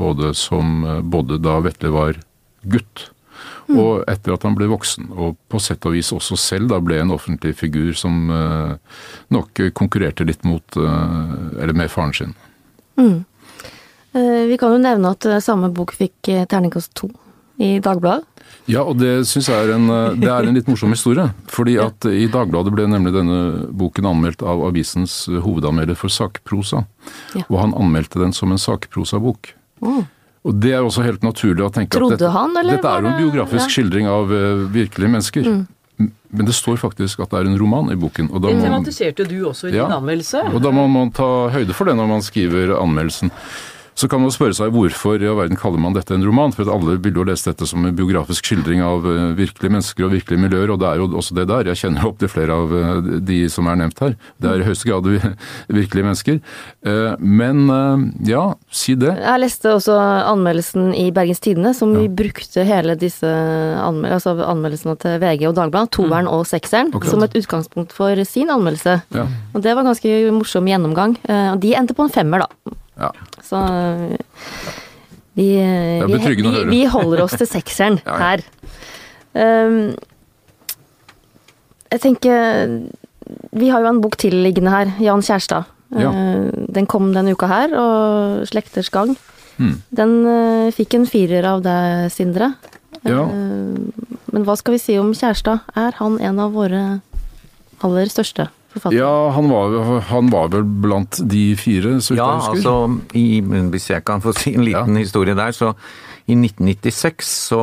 Både, 0.00 0.34
som, 0.36 0.84
både 1.12 1.36
da 1.42 1.58
Vetle 1.60 1.90
var 1.92 2.20
gutt, 2.64 3.10
og 3.70 4.04
etter 4.10 4.34
at 4.34 4.44
han 4.46 4.56
ble 4.58 4.68
voksen. 4.70 5.10
Og 5.14 5.36
på 5.50 5.60
sett 5.62 5.84
og 5.88 5.94
vis 5.96 6.12
også 6.14 6.38
selv 6.40 6.70
da 6.72 6.80
ble 6.82 7.00
en 7.00 7.14
offentlig 7.14 7.54
figur 7.58 7.92
som 7.98 8.30
eh, 8.34 8.76
nok 9.34 9.62
konkurrerte 9.76 10.26
litt 10.28 10.44
mot, 10.48 10.64
eh, 10.76 11.62
eller 11.62 11.76
med 11.76 11.92
faren 11.92 12.14
sin. 12.16 12.34
Eh, 13.00 14.46
Vi 14.50 14.58
kan 14.58 14.74
jo 14.74 14.82
nevne 14.82 15.14
at 15.14 15.26
samme 15.44 15.70
bok 15.72 15.94
fikk 15.94 16.32
terningkast 16.50 16.94
to 16.98 17.10
i 17.60 17.78
Dagbladet. 17.78 18.26
Ja, 18.70 18.82
og 18.86 18.98
det 19.00 19.26
syns 19.26 19.48
jeg 19.50 19.66
er 19.66 19.72
en, 19.74 19.86
det 20.20 20.28
er 20.30 20.46
en 20.46 20.54
litt 20.56 20.68
morsom 20.70 20.92
historie. 20.94 21.26
Fordi 21.50 21.76
at 21.82 22.06
i 22.08 22.26
Dagbladet 22.30 22.72
ble 22.74 22.86
nemlig 22.90 23.12
denne 23.14 23.38
boken 23.76 24.08
anmeldt 24.10 24.42
av 24.42 24.62
avisens 24.66 25.24
hovedanmelder 25.28 25.98
for 25.98 26.12
sakprosa. 26.12 26.84
Ja. 27.34 27.44
Og 27.48 27.58
han 27.60 27.74
anmeldte 27.78 28.20
den 28.22 28.34
som 28.36 28.52
en 28.52 28.60
sakprosabok. 28.62 29.52
Mm. 29.84 30.04
Og 30.48 30.56
det 30.56 30.72
er 30.72 30.80
også 30.80 31.04
helt 31.04 31.24
naturlig 31.26 31.66
å 31.66 31.72
tenke 31.72 31.98
Trodde 31.98 32.16
at 32.16 32.22
dette, 32.22 32.32
han, 32.32 32.54
eller 32.56 32.78
dette 32.78 32.88
er 32.88 33.04
jo 33.04 33.10
en 33.10 33.18
biografisk 33.18 33.60
ja. 33.60 33.68
Mm. 33.68 33.74
skildring 33.74 34.08
av 34.08 34.32
uh, 34.32 34.62
virkelige 34.72 35.12
mennesker. 35.12 35.50
Men 36.00 36.46
det 36.46 36.54
står 36.56 36.78
faktisk 36.80 37.20
at 37.20 37.32
det 37.32 37.42
er 37.42 37.50
en 37.50 37.58
roman 37.60 37.90
i 37.92 37.96
boken. 37.98 38.30
Og 38.32 38.40
da 38.40 38.54
Det 38.54 38.62
tematiserte 38.64 39.26
jo 39.26 39.28
du 39.28 39.50
også 39.50 39.68
i 39.68 39.74
din 39.74 39.92
anmeldelse. 39.98 40.46
og 40.54 40.62
da 40.64 40.72
må 40.72 40.86
man 40.88 41.10
ta 41.12 41.50
høyde 41.52 41.76
for 41.76 41.90
det 41.90 41.96
når 41.98 42.08
man 42.08 42.24
skriver 42.24 42.72
anmeldelsen. 42.78 43.34
Så 44.00 44.08
kan 44.08 44.22
man 44.22 44.32
spørre 44.32 44.56
seg 44.56 44.72
hvorfor 44.72 45.20
i 45.20 45.26
all 45.28 45.36
verden 45.36 45.58
kaller 45.60 45.80
man 45.82 45.92
dette 45.92 46.14
en 46.16 46.22
roman? 46.24 46.54
For 46.56 46.68
alle 46.72 46.94
ville 47.04 47.20
jo 47.20 47.24
lese 47.28 47.50
dette 47.50 47.66
som 47.68 47.84
en 47.84 47.96
biografisk 47.96 48.46
skildring 48.48 48.80
av 48.84 49.04
eh, 49.04 49.34
virkelige 49.36 49.74
mennesker 49.74 50.06
og 50.06 50.14
virkelige 50.14 50.40
miljøer, 50.40 50.72
og 50.72 50.80
det 50.80 50.88
er 50.88 51.02
jo 51.02 51.08
også 51.20 51.36
det 51.36 51.44
der. 51.50 51.68
Jeg 51.68 51.80
kjenner 51.82 52.06
opp 52.08 52.16
til 52.22 52.30
flere 52.32 52.56
av 52.56 52.72
eh, 52.78 53.10
de 53.28 53.40
som 53.52 53.68
er 53.68 53.76
nevnt 53.82 54.00
her. 54.00 54.16
Det 54.40 54.48
er 54.54 54.62
i 54.62 54.68
høyeste 54.70 54.88
grad 54.88 55.10
virkelige 55.80 56.06
mennesker. 56.08 56.40
Eh, 56.86 57.12
Men 57.20 57.60
ja, 58.24 58.46
si 58.72 58.94
det. 58.98 59.12
Jeg 59.20 59.42
leste 59.44 59.74
også 59.76 59.98
anmeldelsen 60.32 60.94
i 60.96 61.10
Bergens 61.14 61.42
Tidende, 61.44 61.74
som 61.76 61.92
vi 61.92 62.06
brukte 62.08 62.64
hele 62.66 62.96
disse 62.98 63.28
anmel 63.28 64.16
altså 64.16 64.32
anmeldelsene 64.46 64.96
til 65.02 65.20
VG 65.20 65.44
og 65.50 65.58
Dagbladet, 65.58 65.92
toeren 65.98 66.30
og 66.30 66.46
sekseren, 66.48 66.94
Akkurat. 66.94 67.12
som 67.12 67.26
et 67.26 67.36
utgangspunkt 67.36 67.92
for 67.96 68.24
sin 68.24 68.48
anmeldelse. 68.52 69.00
Ja. 69.16 69.26
Og 69.52 69.64
det 69.66 69.76
var 69.76 69.86
ganske 69.86 70.16
morsom 70.34 70.70
gjennomgang. 70.70 71.18
Og 71.28 71.60
de 71.62 71.74
endte 71.76 71.96
på 71.98 72.06
en 72.08 72.14
femmer, 72.14 72.46
da. 72.46 72.76
Ja. 73.00 73.10
Så 73.46 73.56
eh, 73.56 74.16
vi, 75.38 75.48
er 75.62 76.06
vi, 76.06 76.18
vi, 76.20 76.64
vi 76.68 76.80
holder 76.90 77.22
oss 77.24 77.36
til 77.40 77.48
sekseren 77.56 78.00
Ja, 78.04 78.16
her. 78.20 78.42
Um, 79.32 79.92
jeg 81.90 82.00
tenker 82.02 82.70
Vi 83.54 83.68
har 83.70 83.82
jo 83.84 83.90
en 83.92 84.00
bok 84.02 84.16
til 84.18 84.34
liggende 84.42 84.72
her, 84.74 84.90
Jan 85.02 85.22
Kjærstad. 85.22 85.68
Ja. 85.94 86.10
Eh, 86.10 86.50
Den 86.74 86.86
kom 86.90 87.12
denne 87.14 87.32
uka 87.34 87.46
her, 87.50 87.72
og 87.78 88.46
'Slekters 88.46 88.90
gang'. 88.90 89.16
Hmm. 89.56 89.82
Den 89.94 90.12
eh, 90.26 90.70
fikk 90.74 90.94
en 90.98 91.06
firer 91.06 91.44
av 91.46 91.62
deg, 91.62 92.10
Sindre. 92.10 92.54
Ja. 93.04 93.24
Eh, 93.26 94.06
Men 94.32 94.44
hva 94.46 94.56
skal 94.58 94.74
vi 94.76 94.78
si 94.82 94.98
om 94.98 95.12
Kjærstad? 95.14 95.60
Er 95.76 95.92
han 95.98 96.18
en 96.20 96.38
av 96.38 96.52
våre 96.54 97.00
aller 97.82 98.06
største 98.06 98.48
forfattere? 98.72 98.98
Ja, 99.00 99.30
han 99.36 99.50
var, 99.50 100.00
han 100.10 100.30
var 100.32 100.50
vel 100.52 100.66
blant 100.84 101.20
de 101.30 101.44
fire, 101.60 101.98
så 102.00 102.14
vidt 102.14 102.22
Ja, 102.22 102.28
jeg 102.30 102.40
husker. 102.40 102.56
altså, 102.56 103.16
i, 103.18 103.40
hvis 103.74 103.90
jeg 103.90 104.04
kan 104.04 104.22
få 104.24 104.34
si 104.36 104.54
en 104.54 104.66
liten 104.66 104.96
historie 105.00 105.34
der, 105.38 105.52
så 105.56 105.74
i 106.30 106.36
1996 106.36 107.30
så 107.50 107.62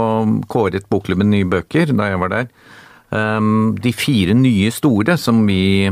kåret 0.51 0.89
Bokklubben 0.91 1.29
nye 1.31 1.47
bøker, 1.47 1.93
da 1.95 2.11
jeg 2.11 2.19
var 2.19 2.33
der, 2.33 2.51
Um, 3.07 3.77
de 3.79 3.93
fire 3.95 4.33
nye 4.35 4.67
store 4.75 5.13
som 5.17 5.45
vi 5.47 5.87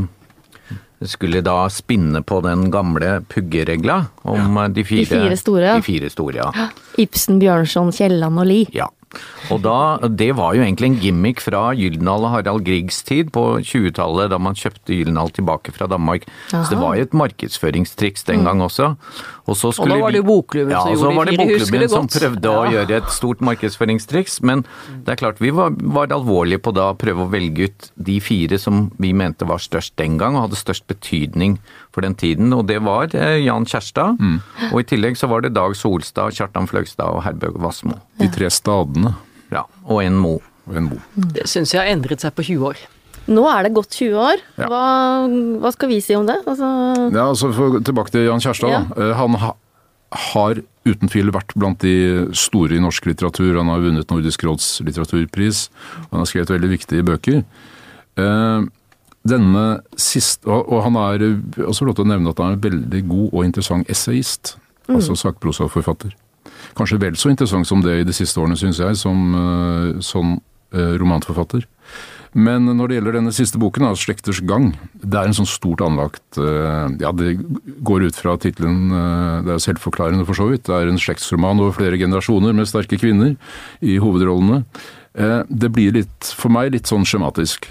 skulle 1.08 1.40
da 1.44 1.62
spinne 1.72 2.20
på 2.24 2.42
den 2.44 2.66
gamle 2.72 3.22
puggeregla 3.28 4.02
om 4.28 4.58
ja. 4.60 4.66
de 4.68 4.84
fire, 4.84 5.06
fire 5.08 5.36
store, 5.36 5.62
ja. 5.64 5.76
De 5.76 5.84
fire 5.84 6.10
store, 6.12 6.36
ja. 6.42 6.68
Ibsen, 7.00 7.38
Bjørnson, 7.40 7.92
Kielland 7.92 8.40
og 8.40 8.48
Lie. 8.48 8.68
Ja. 8.72 8.88
Og 9.54 9.62
da, 9.62 9.76
det 10.10 10.32
var 10.36 10.56
jo 10.56 10.64
egentlig 10.64 10.88
en 10.90 10.98
gimmick 11.00 11.40
fra 11.44 11.70
Gyldendal 11.78 12.26
og 12.26 12.32
Harald 12.34 12.64
Griegs 12.66 13.02
tid 13.06 13.30
på 13.34 13.44
20-tallet, 13.62 14.32
da 14.32 14.40
man 14.42 14.58
kjøpte 14.58 14.92
Gyldendal 14.92 15.30
tilbake 15.36 15.74
fra 15.76 15.88
Danmark. 15.90 16.26
Så 16.50 16.66
det 16.72 16.80
var 16.80 16.96
jo 16.96 17.06
et 17.06 17.16
markedsføringstriks 17.16 18.26
den 18.28 18.44
gang 18.48 18.64
også. 18.64 18.94
Og, 19.46 19.54
så 19.54 19.70
og 19.70 19.86
da 19.86 19.96
var 20.00 20.10
det 20.10 20.20
jo 20.20 20.26
Bokklubben 20.26 20.72
ja, 20.74 20.80
som 20.82 20.90
gjorde 20.90 21.00
så 21.00 21.08
det, 21.10 21.16
var 21.16 21.28
det 21.28 21.36
Bokklubben 21.38 21.82
det 21.84 21.88
som 21.92 22.08
prøvde 22.10 22.24
prøvde 22.26 22.50
å 22.50 22.64
gjøre 22.74 22.96
et 22.98 23.12
stort 23.14 23.44
markedsføringstriks, 23.46 24.40
men 24.42 24.64
det 25.06 25.14
er 25.14 25.20
klart 25.20 25.42
vi 25.42 25.52
var, 25.54 25.76
var 25.96 26.10
alvorlige 26.16 26.62
på 26.64 26.72
da 26.74 26.88
å 26.90 26.96
prøve 26.98 27.26
å 27.26 27.30
velge 27.30 27.68
ut 27.68 27.88
de 28.08 28.16
fire 28.24 28.58
som 28.58 28.88
vi 29.02 29.12
mente 29.16 29.46
var 29.46 29.62
størst 29.62 29.94
den 30.02 30.18
gang, 30.18 30.34
og 30.34 30.48
hadde 30.48 30.58
størst 30.58 30.86
betydning 30.90 31.60
for 31.94 32.02
den 32.06 32.18
tiden, 32.18 32.50
og 32.56 32.66
det 32.70 32.80
var 32.86 33.14
eh, 33.14 33.38
Jan 33.44 33.68
Kjærstad, 33.70 34.18
og 34.72 34.82
i 34.82 34.88
tillegg 34.90 35.18
så 35.20 35.30
var 35.30 35.46
det 35.46 35.54
Dag 35.54 35.78
Solstad, 35.78 36.34
Kjartan 36.34 36.66
Fløgstad 36.70 37.14
og 37.14 37.22
Herbjørg 37.26 37.62
Wassmo. 37.62 38.00
De 38.18 38.28
tre 38.32 38.50
stadene 38.50 39.14
Ja, 39.54 39.62
og 39.86 40.02
en 40.02 40.18
Mo. 40.18 40.40
og 40.66 40.76
en 40.82 40.90
Mo. 40.90 41.00
Det 41.14 41.46
syns 41.46 41.70
jeg 41.74 41.84
har 41.84 41.92
endret 41.94 42.24
seg 42.24 42.34
på 42.34 42.42
20 42.50 42.70
år. 42.72 42.86
Nå 43.26 43.42
er 43.50 43.66
det 43.66 43.74
gått 43.74 43.96
20 43.98 44.18
år. 44.22 44.42
Ja. 44.60 44.68
Hva, 44.70 44.82
hva 45.62 45.72
skal 45.74 45.90
vi 45.90 45.98
si 46.04 46.14
om 46.14 46.26
det? 46.28 46.38
Altså, 46.46 46.68
Ja, 47.10 47.24
altså 47.26 47.50
Tilbake 47.82 48.14
til 48.14 48.28
Jan 48.28 48.42
Kjærstad. 48.42 48.70
Ja. 48.70 48.82
Eh, 48.94 49.14
Han 49.18 49.34
ha, 49.42 49.52
har 50.30 50.60
uten 50.86 51.10
tvil 51.10 51.32
vært 51.34 51.54
blant 51.58 51.82
de 51.82 52.28
store 52.36 52.76
i 52.78 52.82
norsk 52.82 53.08
litteratur. 53.10 53.56
Han 53.58 53.72
har 53.72 53.82
vunnet 53.82 54.10
Nordisk 54.12 54.46
råds 54.46 54.80
litteraturpris. 54.86 55.66
Han 56.12 56.22
har 56.22 56.30
skrevet 56.30 56.54
veldig 56.54 56.70
viktige 56.76 57.06
bøker. 57.06 57.42
Eh, 58.16 58.66
Denne 59.26 59.80
siste, 59.98 60.46
og, 60.46 60.84
han 60.84 60.94
er 61.02 61.24
eh, 61.26 61.64
også 61.66 61.88
lov 61.88 61.96
til 61.98 62.06
å 62.06 62.12
nevne 62.12 62.30
at 62.30 62.38
han 62.38 62.52
er 62.52 62.60
en 62.60 62.62
veldig 62.62 63.00
god 63.10 63.32
og 63.32 63.42
interessant 63.48 63.90
essayist. 63.90 64.54
Altså 64.86 65.16
sakprosaforfatter. 65.18 66.12
Kanskje 66.78 67.00
vel 67.02 67.16
så 67.18 67.32
interessant 67.32 67.66
som 67.66 67.82
det 67.82 67.96
i 67.98 68.04
de 68.06 68.14
siste 68.14 68.38
årene, 68.38 68.54
syns 68.54 68.78
jeg, 68.78 68.94
som, 69.00 69.18
som 70.04 70.36
romanforfatter. 70.70 71.64
Men 72.36 72.68
når 72.68 72.90
det 72.90 72.98
gjelder 72.98 73.16
denne 73.16 73.32
siste 73.32 73.58
boken, 73.60 73.86
da, 73.86 73.94
'Slekters 73.96 74.42
gang', 74.44 74.74
det 75.00 75.16
er 75.16 75.30
en 75.30 75.36
sånn 75.38 75.48
stort 75.48 75.80
anlagt 75.80 76.36
eh, 76.36 76.92
Ja, 77.00 77.12
det 77.16 77.38
går 77.80 78.04
ut 78.10 78.18
fra 78.18 78.36
tittelen 78.36 78.92
eh, 78.92 79.40
Det 79.46 79.54
er 79.54 79.64
selvforklarende, 79.64 80.26
for 80.28 80.36
så 80.36 80.50
vidt. 80.50 80.66
Det 80.68 80.76
er 80.76 80.90
en 80.92 81.00
slektsroman 81.00 81.62
over 81.62 81.72
flere 81.72 81.96
generasjoner 81.96 82.52
med 82.52 82.68
sterke 82.68 83.00
kvinner 83.00 83.38
i 83.80 83.96
hovedrollene. 84.02 84.66
Eh, 85.16 85.42
Det 85.48 85.70
blir 85.72 85.94
litt, 85.96 86.28
for 86.36 86.52
meg 86.52 86.74
litt 86.74 86.90
sånn 86.90 87.08
skjematisk. 87.08 87.64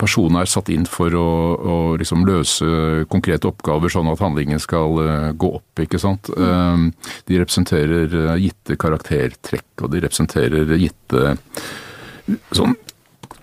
Personene 0.00 0.40
er 0.40 0.48
satt 0.48 0.70
inn 0.72 0.86
for 0.88 1.12
å, 1.12 1.28
å 1.60 1.74
liksom 2.00 2.24
løse 2.24 3.04
konkrete 3.12 3.50
oppgaver, 3.50 3.92
sånn 3.92 4.08
at 4.08 4.22
handlingen 4.24 4.62
skal 4.62 5.34
gå 5.36 5.50
opp, 5.58 5.82
ikke 5.82 6.00
sant. 6.00 6.30
De 6.32 7.36
representerer 7.36 8.38
gitte 8.40 8.78
karaktertrekk, 8.80 9.84
og 9.84 9.92
de 9.92 10.00
representerer 10.00 10.72
gitte 10.80 11.36
sånn 12.56 12.72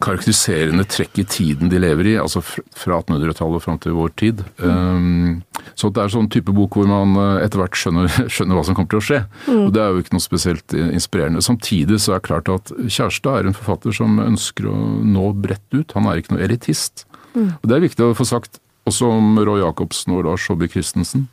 karakteriserende 0.04 0.86
trekk 0.90 1.20
i 1.22 1.26
tiden 1.28 1.72
de 1.72 1.80
lever 1.82 2.14
i, 2.14 2.16
altså 2.22 2.42
fra 2.44 3.00
1800-tallet 3.02 3.60
og 3.60 3.64
fram 3.64 3.80
til 3.82 3.96
vår 3.98 4.14
tid. 4.20 4.44
Um, 4.64 5.42
så 5.76 5.92
det 5.94 6.04
er 6.04 6.14
sånn 6.14 6.30
type 6.32 6.54
bok 6.56 6.78
hvor 6.80 6.88
man 6.90 7.18
eh, 7.20 7.44
etter 7.46 7.62
hvert 7.62 7.78
skjønner, 7.78 8.08
skjønner 8.34 8.58
hva 8.58 8.64
som 8.68 8.78
kommer 8.78 8.94
til 8.94 9.02
å 9.02 9.06
skje. 9.10 9.20
Og 9.56 9.74
det 9.76 9.84
er 9.84 9.92
jo 9.92 10.04
ikke 10.04 10.16
noe 10.16 10.26
spesielt 10.26 10.76
eh, 10.78 10.94
inspirerende. 10.96 11.44
Samtidig 11.46 12.00
så 12.04 12.16
er 12.16 12.22
det 12.22 12.30
klart 12.30 12.52
at 12.54 12.74
Kjærstad 12.80 13.42
er 13.42 13.50
en 13.50 13.58
forfatter 13.58 13.96
som 13.96 14.20
ønsker 14.24 14.70
å 14.72 14.78
nå 15.04 15.30
bredt 15.44 15.68
ut. 15.76 15.96
Han 15.98 16.10
er 16.10 16.22
ikke 16.22 16.36
noe 16.36 16.46
elitist. 16.48 17.06
Og 17.36 17.66
det 17.70 17.76
er 17.76 17.86
viktig 17.86 18.08
å 18.08 18.18
få 18.18 18.26
sagt 18.28 18.60
også 18.90 19.10
som 19.10 19.38
Roy 19.40 19.62
Jacobsen 19.64 20.16
og 20.18 20.26
Lars 20.28 20.46
Saabye 20.48 20.72
Christensen. 20.72 21.28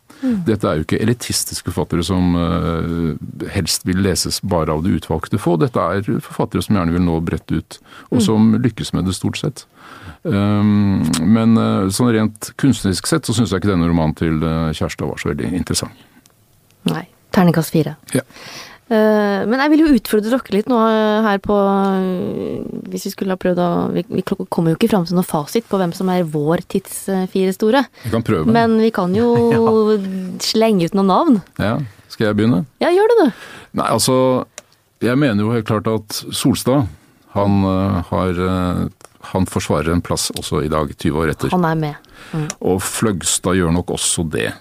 Dette 0.47 0.65
er 0.69 0.79
jo 0.79 0.87
ikke 0.87 1.01
elitistiske 1.05 1.69
forfattere 1.69 2.05
som 2.07 2.37
eh, 2.41 3.49
helst 3.53 3.85
vil 3.89 4.01
leses 4.05 4.39
bare 4.41 4.73
av 4.73 4.85
det 4.85 4.95
utvalgte 4.97 5.41
få. 5.41 5.59
Dette 5.61 5.83
er 5.83 6.07
forfattere 6.25 6.65
som 6.65 6.79
gjerne 6.79 6.95
vil 6.95 7.05
nå 7.05 7.19
bredt 7.27 7.53
ut, 7.53 7.79
og 8.09 8.23
som 8.25 8.55
lykkes 8.63 8.95
med 8.97 9.11
det 9.11 9.17
stort 9.19 9.41
sett. 9.43 9.67
Um, 10.23 11.05
men 11.23 11.59
eh, 11.61 11.91
sånn 11.95 12.15
rent 12.17 12.51
kunstnerisk 12.59 13.07
sett 13.07 13.29
så 13.29 13.37
syns 13.37 13.53
jeg 13.53 13.63
ikke 13.63 13.75
denne 13.75 13.91
romanen 13.91 14.17
til 14.19 14.41
eh, 14.41 14.73
Kjærstad 14.75 15.07
var 15.11 15.21
så 15.23 15.31
veldig 15.35 15.53
interessant. 15.55 16.07
nei. 16.89 17.05
Terningkast 17.37 17.75
fire. 17.75 17.97
Ja. 18.17 18.23
Eh, 18.87 19.41
men 19.51 19.59
jeg 19.59 19.71
vil 19.73 19.81
jo 19.83 19.95
utfordre 19.97 20.31
dere 20.31 20.55
litt 20.55 20.69
nå 20.71 20.77
eh, 20.79 21.25
her 21.25 21.41
på 21.43 21.55
eh, 21.59 22.61
Hvis 22.93 23.09
vi 23.09 23.11
skulle 23.11 23.35
ha 23.35 23.41
prøvd 23.43 23.59
å 23.59 23.71
Vi, 23.97 24.05
vi 24.15 24.23
kommer 24.23 24.71
jo 24.71 24.77
ikke 24.79 24.93
fram 24.93 25.03
til 25.09 25.19
noe 25.19 25.27
fasit 25.27 25.67
på 25.67 25.81
hvem 25.81 25.91
som 25.97 26.13
er 26.15 26.23
vår 26.23 26.63
tids 26.71 27.01
fire 27.33 27.55
store. 27.57 27.83
Vi 28.05 28.13
kan 28.13 28.23
prøve. 28.27 28.47
Men 28.55 28.77
vi 28.79 28.93
kan 28.95 29.17
jo 29.17 29.33
slenge 30.53 30.87
ut 30.87 30.95
noen 30.95 31.11
navn. 31.11 31.41
Ja, 31.59 31.81
Skal 32.13 32.29
jeg 32.29 32.39
begynne? 32.39 32.63
Ja, 32.83 32.93
gjør 32.95 33.11
det, 33.11 33.19
du. 33.25 33.43
Nei, 33.81 33.89
altså 33.91 34.19
Jeg 35.03 35.19
mener 35.19 35.43
jo 35.43 35.51
helt 35.57 35.67
klart 35.67 35.91
at 35.91 36.23
Solstad 36.31 36.87
Han, 37.35 37.59
har, 38.09 38.39
han 39.35 39.51
forsvarer 39.51 39.93
en 39.93 40.01
plass 40.05 40.31
også 40.39 40.63
i 40.65 40.71
dag, 40.73 40.95
20 40.95 41.19
år 41.21 41.35
etter. 41.35 41.51
Han 41.53 41.67
er 41.69 41.77
med. 41.83 42.15
Og 42.65 42.79
Fløgstad 42.81 43.59
gjør 43.59 43.75
nok 43.77 43.93
også 43.99 44.25
det. 44.33 44.55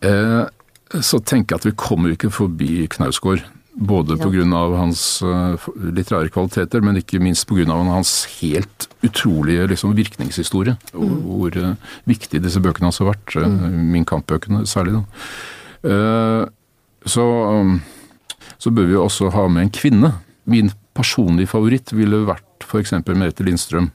Eh, 0.00 0.44
så 0.98 1.20
tenker 1.22 1.54
jeg 1.54 1.60
at 1.60 1.68
vi 1.68 1.78
kommer 1.78 2.14
ikke 2.14 2.32
forbi 2.34 2.86
Knausgård. 2.90 3.44
Både 3.80 4.16
pga. 4.18 4.42
hans 4.76 5.22
eh, 5.22 5.68
litterære 5.94 6.28
kvaliteter, 6.34 6.82
men 6.82 6.98
ikke 6.98 7.20
minst 7.22 7.46
pga. 7.48 7.64
hans 7.70 8.26
helt 8.40 8.88
utrolige 9.06 9.68
liksom, 9.70 9.94
virkningshistorie. 9.96 10.76
Og 10.94 11.08
Hvor 11.08 11.56
eh, 11.56 11.76
viktig 12.04 12.42
disse 12.42 12.60
bøkene 12.60 12.90
hans 12.90 12.98
har 12.98 13.12
vært. 13.12 13.36
Mm. 13.36 13.92
Min 13.92 14.04
kampbøkene 14.04 14.66
særlig. 14.66 15.04
Eh, 15.86 16.44
så, 17.06 17.22
um, 17.22 17.80
så 18.58 18.70
bør 18.70 18.90
vi 18.90 18.96
også 18.96 19.30
ha 19.30 19.46
med 19.48 19.62
en 19.62 19.70
kvinne. 19.70 20.12
Min 20.44 20.72
personlige 20.92 21.48
favoritt 21.54 21.94
ville 21.94 22.26
vært 22.26 22.66
f.eks. 22.66 22.92
Merete 23.06 23.46
Lindstrøm, 23.46 23.90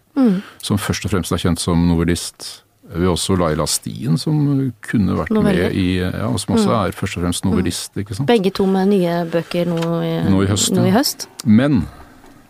som 0.64 0.80
først 0.80 1.06
og 1.06 1.12
fremst 1.12 1.36
er 1.36 1.44
kjent 1.44 1.62
som 1.62 1.84
novellist. 1.88 2.65
Vi 2.94 3.01
har 3.01 3.12
også 3.15 3.36
Laila 3.39 3.65
Stien, 3.65 4.18
som 4.22 4.38
kunne 4.86 5.15
vært 5.18 5.32
Noveller. 5.34 5.70
med 5.72 5.75
i 5.75 5.98
ja, 5.98 6.27
og 6.27 6.39
Som 6.39 6.56
også 6.56 6.70
er 6.86 6.92
først 6.94 7.18
og 7.18 7.24
fremst 7.24 7.46
novellist. 7.48 7.98
ikke 7.98 8.13
sant? 8.15 8.27
Begge 8.30 8.51
to 8.54 8.65
med 8.70 8.88
nye 8.94 9.25
bøker 9.32 9.65
nå 9.65 9.80
i, 10.06 10.12
Nå 10.30 10.44
i 10.44 10.50
høst, 10.51 10.72
Nå 10.77 10.86
i 10.86 10.92
høst. 10.94 11.27
Men 11.46 11.88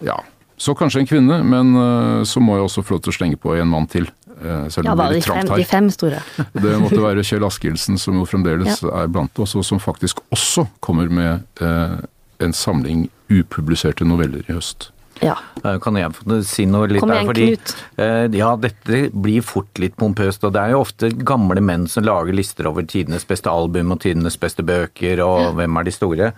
ja, 0.03 0.17
så 0.57 0.75
kanskje 0.75 0.99
en 1.03 1.07
kvinne, 1.07 1.37
men 1.43 1.75
øh, 1.75 2.25
så 2.27 2.39
må 2.43 2.55
jeg 2.59 2.63
også 2.67 2.83
få 2.83 2.95
lov 2.97 3.01
til 3.05 3.11
å 3.13 3.15
slenge 3.15 3.37
på 3.39 3.55
en 3.55 3.67
mann 3.71 3.87
til. 3.87 4.09
øh, 4.41 4.67
Selv 4.71 4.85
Ja 4.85 4.91
om 4.91 4.97
da, 4.97 5.07
det 5.07 5.09
blir 5.09 5.21
litt 5.21 5.29
fem, 5.31 5.47
her. 5.49 5.57
de 5.57 5.65
fem 5.65 5.89
store. 5.89 6.19
Det 6.65 6.75
måtte 6.83 7.01
være 7.03 7.23
Kjell 7.23 7.43
Askildsen, 7.47 7.97
som 7.97 8.15
jo 8.19 8.25
fremdeles 8.27 8.83
er 8.83 9.07
blant 9.07 9.39
oss, 9.39 9.55
og 9.55 9.63
som 9.65 9.79
faktisk 9.79 10.19
også 10.31 10.67
kommer 10.81 11.07
med 11.09 11.39
øh, 11.61 11.97
en 12.43 12.53
samling 12.53 13.07
upubliserte 13.31 14.03
noveller 14.05 14.43
i 14.49 14.53
høst. 14.53 14.91
Ja. 15.21 15.35
Kan 15.79 15.95
jeg 15.95 16.11
si 16.45 16.65
noe 16.65 16.87
litt 16.87 16.99
Kom 16.99 17.09
der? 17.09 17.21
igjen, 17.23 17.27
Fordi, 17.29 17.45
Knut. 17.55 17.75
eh, 17.97 18.27
ja, 18.37 18.55
dette 18.55 19.11
blir 19.15 19.41
fort 19.41 19.79
litt 19.79 19.95
pompøst, 19.95 20.43
og 20.43 20.53
det 20.53 20.61
er 20.61 20.71
jo 20.75 20.81
ofte 20.83 21.09
gamle 21.25 21.61
menn 21.63 21.87
som 21.87 22.03
lager 22.03 22.33
lister 22.35 22.67
over 22.67 22.83
tidenes 22.83 23.23
beste 23.25 23.47
album 23.49 23.91
og 23.95 23.99
tidenes 24.01 24.35
beste 24.37 24.61
bøker, 24.63 25.23
og 25.25 25.55
hvem 25.55 25.77
er 25.79 25.83
de 25.83 25.91
store. 25.91 26.33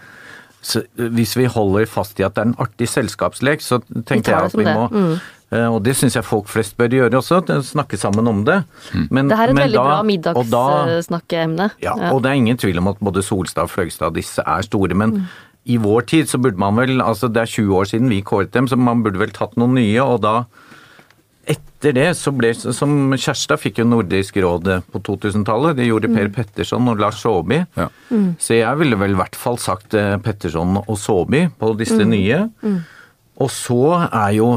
Så 0.62 0.84
eh, 1.00 1.10
hvis 1.10 1.36
vi 1.38 1.46
holder 1.46 1.86
fast 1.90 2.20
i 2.20 2.24
at 2.24 2.36
det 2.36 2.44
er 2.46 2.52
en 2.52 2.56
artig 2.60 2.88
selskapslek, 2.90 3.62
så 3.62 3.82
tenker 4.06 4.32
jeg 4.36 4.46
at 4.52 4.54
vi 4.54 4.64
vi 4.64 4.70
det. 4.70 4.76
må 4.76 4.90
Mm. 4.92 5.20
eh, 5.52 5.68
Og 5.74 5.82
det 5.84 5.96
syns 5.96 6.14
jeg 6.16 6.24
folk 6.26 6.48
flest 6.48 6.76
bør 6.78 6.90
gjøre 6.90 7.18
også, 7.18 7.42
snakke 7.64 7.98
sammen 7.98 8.28
om 8.28 8.44
det. 8.46 8.64
Men, 9.10 9.28
Det 9.30 9.38
her 9.38 9.48
er 9.48 9.50
et 9.50 9.56
men 9.56 9.64
veldig 9.70 9.74
da- 9.74 9.84
bra 9.84 10.04
middagssnakkeemne. 10.04 11.72
ja, 11.82 11.94
og 12.12 12.22
det 12.24 12.30
er 12.32 12.36
ingen 12.36 12.58
tvil 12.58 12.78
om 12.78 12.88
at 12.90 13.00
både 13.00 13.24
Solstad 13.24 13.64
og 13.64 13.70
Fløgstad 13.72 14.14
disse 14.14 14.40
er 14.46 14.62
store, 14.62 14.94
men 14.94 15.28
i 15.68 15.78
vår 15.82 16.08
tid 16.10 16.30
så 16.32 16.40
burde 16.42 16.60
man 16.62 16.80
vel, 16.80 17.02
altså 17.04 17.30
det 17.32 17.44
er 17.44 17.52
20 17.52 17.76
år 17.76 17.90
siden 17.92 18.12
vi 18.12 18.24
kåret 18.26 18.54
dem, 18.56 18.70
så 18.70 18.80
man 18.80 19.04
burde 19.06 19.20
vel 19.22 19.34
tatt 19.36 19.58
noen 19.60 19.76
nye, 19.78 20.00
og 20.04 20.22
da 20.24 20.38
etter 21.48 21.94
det 21.96 22.08
så 22.20 22.34
ble, 22.36 22.50
som 22.56 23.14
Kjærstad 23.16 23.62
fikk 23.62 23.80
jo 23.80 23.86
Nordisk 23.88 24.36
råd 24.44 24.68
på 24.92 25.02
2000-tallet, 25.08 25.78
det 25.78 25.88
gjorde 25.88 26.12
Per 26.12 26.32
Petterson 26.36 26.90
og 26.92 27.00
Lars 27.00 27.22
Saabye. 27.24 27.68
Ja. 27.78 27.88
Så 28.42 28.58
jeg 28.58 28.80
ville 28.82 29.00
vel 29.00 29.16
i 29.16 29.20
hvert 29.20 29.38
fall 29.40 29.60
sagt 29.62 29.96
eh, 29.96 30.18
Petterson 30.24 30.82
og 30.82 30.98
Saabye 31.00 31.52
på 31.60 31.72
disse 31.80 32.04
nye. 32.04 32.42
Og 33.38 33.52
så 33.54 33.84
er 34.08 34.34
jo 34.40 34.50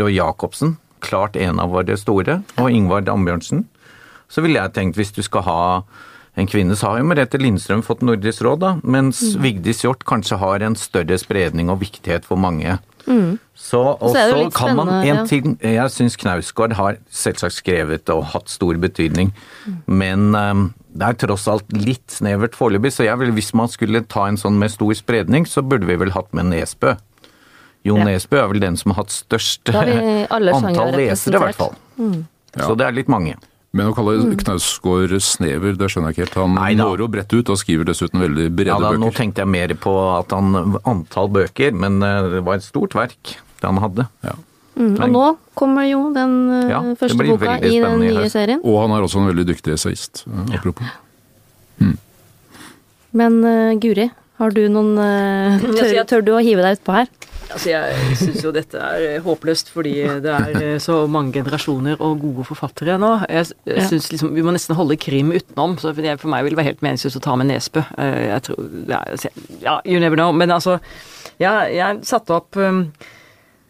Roy 0.00 0.16
Jacobsen 0.16 0.78
klart 1.02 1.36
en 1.36 1.60
av 1.62 1.74
våre 1.74 1.96
store, 1.98 2.40
og 2.56 2.70
Ingvard 2.70 3.10
Ambjørnsen. 3.10 3.66
Så 4.32 4.42
ville 4.42 4.58
jeg 4.58 4.74
tenkt 4.74 4.98
hvis 4.98 5.14
du 5.14 5.22
skal 5.26 5.46
ha 5.46 5.60
en 6.34 6.48
kvinne, 6.48 6.76
så 6.78 6.88
har 6.88 7.02
jo 7.02 7.08
Merete 7.10 7.40
Lindstrøm 7.40 7.82
fått 7.84 8.00
Nordisk 8.06 8.44
råd, 8.46 8.62
da, 8.62 8.70
mens 8.82 9.20
Vigdis 9.42 9.82
Hjorth 9.84 10.06
kanskje 10.08 10.38
har 10.40 10.64
en 10.64 10.76
større 10.80 11.18
spredning 11.20 11.68
og 11.72 11.82
viktighet 11.82 12.24
for 12.28 12.40
mange. 12.40 12.78
Så, 13.58 13.80
og 13.82 14.14
Så 14.14 14.22
så 14.30 14.50
kan 14.54 14.76
man 14.78 14.88
en 14.88 15.06
ja. 15.06 15.24
ting 15.26 15.56
Jeg 15.58 15.90
syns 15.90 16.14
Knausgård 16.16 16.76
har 16.78 17.00
selvsagt 17.10 17.56
skrevet 17.56 18.10
og 18.14 18.24
hatt 18.30 18.48
stor 18.48 18.78
betydning, 18.78 19.32
men 19.86 20.30
um, 20.38 20.68
det 20.94 21.08
er 21.08 21.18
tross 21.24 21.48
alt 21.50 21.68
litt 21.74 22.14
snevert 22.14 22.56
foreløpig, 22.56 22.92
så 22.94 23.06
jeg 23.08 23.18
vil, 23.20 23.32
hvis 23.36 23.52
man 23.58 23.70
skulle 23.72 24.04
ta 24.06 24.28
en 24.28 24.38
sånn 24.40 24.58
med 24.60 24.72
stor 24.72 24.94
spredning, 24.96 25.48
så 25.48 25.64
burde 25.66 25.88
vi 25.88 25.98
vel 26.00 26.14
hatt 26.16 26.30
med 26.36 26.52
Nesbø. 26.52 26.96
Jo 27.82 27.98
Ja. 27.98 28.06
Nesbø 28.06 28.38
er 28.38 28.50
vel 28.52 28.62
den 28.62 28.76
som 28.78 28.94
har 28.94 29.02
hatt 29.02 29.14
størst 29.14 29.68
antall 29.74 30.94
lesere, 30.96 31.36
i 31.36 31.42
hvert 31.42 31.58
fall. 31.58 31.74
representert. 31.98 32.68
Så 32.68 32.76
det 32.78 32.86
er 32.86 32.94
litt 32.94 33.08
mange. 33.10 33.36
Men 33.72 33.88
å 33.88 33.94
kalle 33.96 34.34
Knausgård 34.36 35.14
snever, 35.24 35.76
det 35.80 35.88
skjønner 35.88 36.12
jeg 36.12 36.18
ikke 36.18 36.24
helt. 36.26 36.38
Han 36.42 36.56
Nei 36.58 36.72
når 36.76 37.06
jo 37.06 37.08
bredt 37.14 37.32
ut 37.32 37.52
og 37.54 37.60
skriver 37.60 37.88
dessuten 37.88 38.20
veldig 38.20 38.50
brede 38.52 38.74
Ja, 38.74 38.76
da, 38.84 38.92
nå 39.00 39.08
tenkte 39.16 39.46
jeg 39.46 39.52
mer 39.54 39.72
på 39.80 39.94
at 40.12 40.34
han 40.36 40.76
antall 40.88 41.30
bøker, 41.32 41.72
men 41.72 41.96
eh, 42.04 42.28
det 42.34 42.42
var 42.44 42.60
et 42.60 42.66
stort 42.66 42.96
verk 42.98 43.36
det 43.62 43.70
han 43.70 43.80
hadde. 43.80 44.06
Ja. 44.26 44.36
Mm, 44.76 44.92
og 44.96 45.12
nå 45.12 45.24
kommer 45.56 45.86
jo 45.88 46.04
den 46.12 46.36
eh, 46.52 46.70
Ja, 46.72 46.82
første 47.00 47.28
boka 47.28 47.56
i 47.64 47.78
den 47.80 48.04
nye 48.04 48.28
serien. 48.32 48.60
Og 48.60 48.76
han 48.82 48.92
er 48.92 49.06
også 49.06 49.22
en 49.22 49.32
veldig 49.32 49.48
dyktig 49.54 49.76
essayist, 49.78 50.26
eh, 50.28 50.56
apropos. 50.58 50.98
Men 53.12 53.34
uh, 53.44 53.72
Guri, 53.76 54.06
har 54.40 54.54
du 54.56 54.62
noen 54.72 54.94
Altså, 54.96 55.72
tør, 55.76 55.98
tør 56.08 56.22
du 56.24 56.30
å 56.32 56.44
hive 56.44 56.64
deg 56.64 56.78
utpå 56.78 56.94
her? 56.96 57.10
Altså, 57.52 57.68
jeg 57.70 58.16
syns 58.20 58.44
jo 58.44 58.52
dette 58.54 58.80
er 58.80 59.06
eh, 59.10 59.22
håpløst, 59.24 59.70
fordi 59.74 59.94
det 60.24 60.32
er 60.32 60.58
eh, 60.60 60.76
så 60.82 61.02
mange 61.10 61.34
generasjoner 61.36 62.00
og 62.00 62.20
gode 62.22 62.46
forfattere 62.48 62.98
nå. 63.00 63.12
Jeg, 63.28 63.52
jeg 63.68 63.86
synes 63.90 64.10
liksom 64.12 64.32
Vi 64.36 64.44
må 64.44 64.54
nesten 64.54 64.78
holde 64.78 64.96
krim 65.00 65.32
utenom. 65.34 65.76
Så 65.80 65.92
for, 65.96 66.08
for 66.22 66.32
meg 66.32 66.46
vil 66.46 66.54
det 66.56 66.60
være 66.62 66.70
helt 66.72 66.84
meningsløst 66.86 67.20
å 67.20 67.24
ta 67.24 67.36
med 67.36 67.50
Nesbø. 67.52 67.84
Eh, 68.00 68.20
Jeg 68.32 68.46
tror 68.48 68.70
ja, 69.62 69.78
you 69.84 70.00
never 70.00 70.16
know. 70.16 70.32
Men 70.32 70.54
altså, 70.54 70.78
ja, 71.42 71.62
jeg 71.72 72.02
satte 72.08 72.40
opp 72.40 72.56
um, 72.60 72.86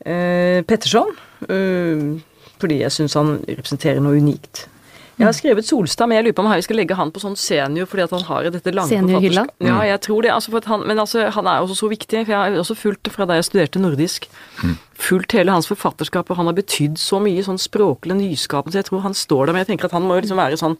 eh, 0.06 0.62
Petterson 0.66 1.12
Uh, 1.42 2.20
fordi 2.62 2.76
jeg 2.84 2.94
syns 2.94 3.16
han 3.18 3.32
representerer 3.48 3.98
noe 3.98 4.20
unikt. 4.22 4.68
Jeg 5.18 5.26
har 5.28 5.34
skrevet 5.36 5.66
Solstad, 5.68 6.08
men 6.08 6.16
jeg 6.18 6.24
lurer 6.26 6.36
på 6.38 6.42
om 6.44 6.52
jeg 6.54 6.64
skal 6.66 6.78
legge 6.80 6.96
han 6.96 7.10
på 7.12 7.20
sånn 7.22 7.34
senior, 7.38 7.88
fordi 7.90 8.04
at 8.06 8.14
han 8.16 8.24
har 8.26 8.46
dette 8.54 8.72
lange 8.72 8.90
Seniorhylla? 8.90 9.44
Ja, 9.62 9.82
jeg 9.84 10.00
tror 10.06 10.24
det. 10.24 10.30
Altså 10.32 10.54
for 10.54 10.62
at 10.62 10.68
han, 10.70 10.86
men 10.88 11.02
altså, 11.02 11.26
han 11.34 11.50
er 11.50 11.60
også 11.64 11.76
så 11.82 11.90
viktig, 11.92 12.22
for 12.24 12.32
jeg 12.32 12.38
har 12.38 12.56
også 12.62 12.76
fulgt 12.78 13.10
fra 13.12 13.26
da 13.28 13.36
jeg 13.36 13.46
studerte 13.50 13.82
nordisk. 13.82 14.28
Fulgt 15.02 15.34
hele 15.36 15.52
hans 15.52 15.68
forfatterskap, 15.68 16.30
og 16.32 16.40
han 16.40 16.48
har 16.48 16.56
betydd 16.56 16.96
så 17.00 17.20
mye 17.22 17.44
sånn 17.44 17.60
språklig 17.60 18.16
nyskapende, 18.18 18.72
så 18.74 18.80
jeg 18.80 18.88
tror 18.88 19.04
han 19.04 19.16
står 19.18 19.44
der. 19.46 19.52
Men 19.52 19.64
jeg 19.64 19.70
tenker 19.74 19.90
at 19.90 19.96
han 19.98 20.06
må 20.08 20.16
jo 20.16 20.24
liksom 20.24 20.40
være 20.40 20.56
i 20.56 20.62
sånn 20.62 20.78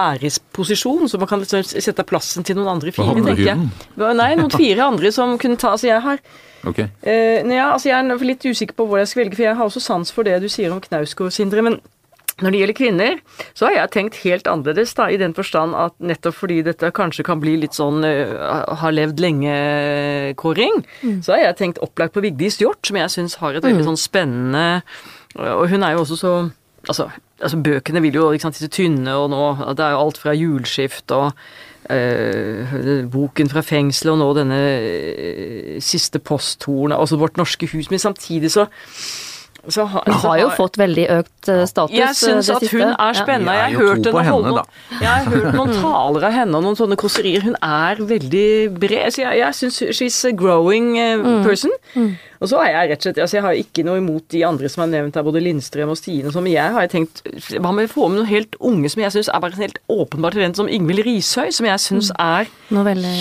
æresposisjon, 0.00 1.06
så 1.10 1.20
man 1.20 1.30
kan 1.30 1.44
liksom 1.44 1.64
sette 1.68 2.08
plassen 2.08 2.46
til 2.46 2.58
noen 2.58 2.76
andre 2.76 2.94
fire, 2.94 3.20
tenker 3.20 3.46
jeg. 3.52 3.70
Nei, 4.00 4.32
noen 4.40 4.52
fire 4.62 4.88
andre 4.88 5.12
som 5.14 5.36
kunne 5.40 5.60
ta 5.60 5.74
Altså, 5.74 5.88
jeg 5.90 6.02
har 6.04 6.20
Ok. 6.64 6.78
uh, 6.80 7.40
ja, 7.52 7.66
altså 7.74 7.90
jeg 7.90 7.98
er 7.98 8.22
litt 8.24 8.44
usikker 8.46 8.76
på 8.78 8.86
hvor 8.88 9.00
jeg 9.00 9.10
skal 9.10 9.24
velge, 9.24 9.36
for 9.36 9.44
jeg 9.44 9.56
har 9.58 9.68
også 9.68 9.82
sans 9.84 10.12
for 10.14 10.24
det 10.24 10.38
du 10.40 10.46
sier 10.48 10.72
om 10.72 10.80
Knausgård, 10.80 11.34
Sindre. 11.34 11.64
Men 11.66 11.80
når 12.42 12.50
det 12.50 12.60
gjelder 12.60 12.78
kvinner, 12.78 13.20
så 13.54 13.68
har 13.68 13.76
jeg 13.76 13.92
tenkt 13.94 14.18
helt 14.24 14.48
annerledes, 14.50 14.94
da, 14.98 15.06
i 15.10 15.20
den 15.20 15.36
forstand 15.36 15.76
at 15.78 15.94
nettopp 16.02 16.38
fordi 16.40 16.62
dette 16.66 16.90
kanskje 16.96 17.26
kan 17.26 17.42
bli 17.42 17.56
litt 17.62 17.76
sånn 17.76 18.02
uh, 18.02 18.74
har 18.80 18.96
levd 18.96 19.22
lenge-kåring, 19.22 20.82
så 21.22 21.36
har 21.36 21.44
jeg 21.44 21.60
tenkt 21.60 21.82
opplagt 21.84 22.16
på 22.16 22.24
Vigdis 22.24 22.58
Hjorth, 22.62 22.88
som 22.88 22.98
jeg 22.98 23.14
syns 23.14 23.38
har 23.42 23.54
et 23.54 23.64
veldig 23.64 23.86
sånn 23.86 24.00
spennende 24.00 24.82
Og 25.34 25.68
hun 25.70 25.82
er 25.82 25.94
jo 25.94 26.04
også 26.04 26.18
så 26.20 26.34
Altså, 26.84 27.06
altså 27.40 27.60
bøkene 27.64 28.02
vil 28.04 28.18
jo, 28.18 28.26
ikke 28.32 28.44
sant, 28.44 28.58
disse 28.58 28.72
tynne, 28.72 29.14
og 29.16 29.30
nå 29.32 29.44
Det 29.72 29.84
er 29.84 29.94
jo 29.94 30.02
alt 30.02 30.18
fra 30.20 30.34
julskift 30.36 31.14
og 31.16 31.30
uh, 31.88 32.74
boken 33.12 33.48
fra 33.52 33.62
fengselet, 33.64 34.12
og 34.12 34.20
nå 34.20 34.26
denne 34.36 34.58
uh, 34.84 35.78
siste 35.84 36.20
posthornet, 36.20 36.98
altså 36.98 37.16
Vårt 37.20 37.40
norske 37.40 37.68
hus. 37.72 37.88
Men 37.90 38.02
samtidig 38.02 38.52
så, 38.52 38.66
så 39.68 39.84
ha, 39.88 40.02
så 40.06 40.18
har 40.28 40.38
jo 40.40 40.48
fått 40.58 40.76
veldig 40.80 41.04
økt 41.14 41.48
eh, 41.48 41.62
status. 41.68 41.94
jeg 41.96 42.08
eh, 42.08 42.16
syns 42.18 42.50
at 42.52 42.66
hun 42.72 42.90
er 42.90 43.16
spennende. 43.16 43.52
Vi 43.52 43.56
er 43.56 43.62
Jeg 43.62 43.76
har 43.76 43.88
hørt 43.88 44.08
henne 44.08 44.24
holde 44.28 44.50
henne, 44.50 44.64
noen, 44.64 45.00
jeg 45.00 45.08
har 45.08 45.30
hørt 45.32 45.56
noen 45.56 45.72
taler 45.84 46.28
av 46.28 46.36
henne 46.36 46.58
og 46.58 46.66
noen 46.66 46.78
sånne 46.78 46.98
kåserier. 47.00 47.46
Hun 47.46 47.56
er 47.60 48.02
veldig 48.12 48.50
bred. 48.76 49.14
Så 49.14 49.24
jeg, 49.24 49.40
jeg 49.40 49.58
syns 49.60 49.80
she's 49.96 50.20
a 50.28 50.34
growing 50.36 50.94
eh, 51.00 51.24
person. 51.46 51.72
Og 52.44 52.50
så 52.50 52.60
har 52.60 52.72
jeg 52.74 52.90
rett 52.90 53.00
og 53.00 53.06
slett 53.06 53.22
altså 53.24 53.38
Jeg 53.38 53.44
har 53.46 53.56
ikke 53.56 53.86
noe 53.86 54.00
imot 54.02 54.26
de 54.34 54.42
andre 54.44 54.68
som 54.68 54.84
er 54.84 54.92
nevnt 54.98 55.16
her, 55.16 55.24
både 55.24 55.40
Lindstrøm 55.44 55.94
og 55.94 55.96
Stine 55.96 56.28
og 56.28 56.34
sånn, 56.36 56.44
men 56.44 56.56
jeg 56.58 56.74
har 56.76 56.90
tenkt 56.92 57.22
Hva 57.54 57.72
med 57.72 57.88
å 57.88 57.94
få 57.94 58.10
med 58.10 58.20
noen 58.20 58.28
helt 58.28 58.58
unge 58.60 58.90
som 58.92 59.04
jeg 59.04 59.16
syns 59.16 59.32
er 59.32 59.40
bare 59.40 59.56
en 59.56 59.64
helt 59.64 59.80
åpenbart 59.88 60.36
talent, 60.36 60.60
som 60.60 60.68
Ingvild 60.68 61.06
Rishøi, 61.06 61.48
som 61.54 61.70
jeg 61.70 61.84
syns 61.86 62.12
er 62.18 62.50
mm. 62.68 62.84
veldig 62.90 63.16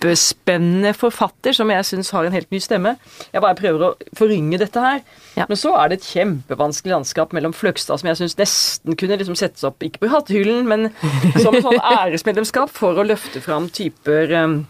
kjempespennende 0.00 0.92
forfatter 0.96 1.52
som 1.52 1.70
jeg 1.70 1.84
syns 1.84 2.10
har 2.10 2.24
en 2.24 2.32
helt 2.32 2.50
ny 2.50 2.58
stemme. 2.60 2.96
Jeg 3.32 3.42
bare 3.42 3.54
prøver 3.58 3.84
å 3.84 3.94
forynge 4.16 4.58
dette 4.58 4.80
her. 4.80 5.00
Ja. 5.36 5.46
Men 5.48 5.56
så 5.56 5.74
er 5.76 5.88
det 5.90 6.00
et 6.00 6.08
kjempevanskelig 6.08 6.94
landskap 6.94 7.32
mellom 7.32 7.52
Fløgstad, 7.52 8.00
som 8.00 8.08
jeg 8.08 8.16
syns 8.16 8.38
nesten 8.38 8.96
kunne 8.96 9.18
liksom 9.20 9.36
settes 9.36 9.64
opp, 9.64 9.82
ikke 9.82 10.00
på 10.00 10.10
hatthyllen, 10.12 10.66
men 10.68 10.90
som 11.44 11.54
sånn 11.60 11.80
æresmedlemskap 11.80 12.72
for 12.72 12.98
å 12.98 13.06
løfte 13.06 13.42
fram 13.44 13.68
typer 13.68 14.36
um, 14.40 14.60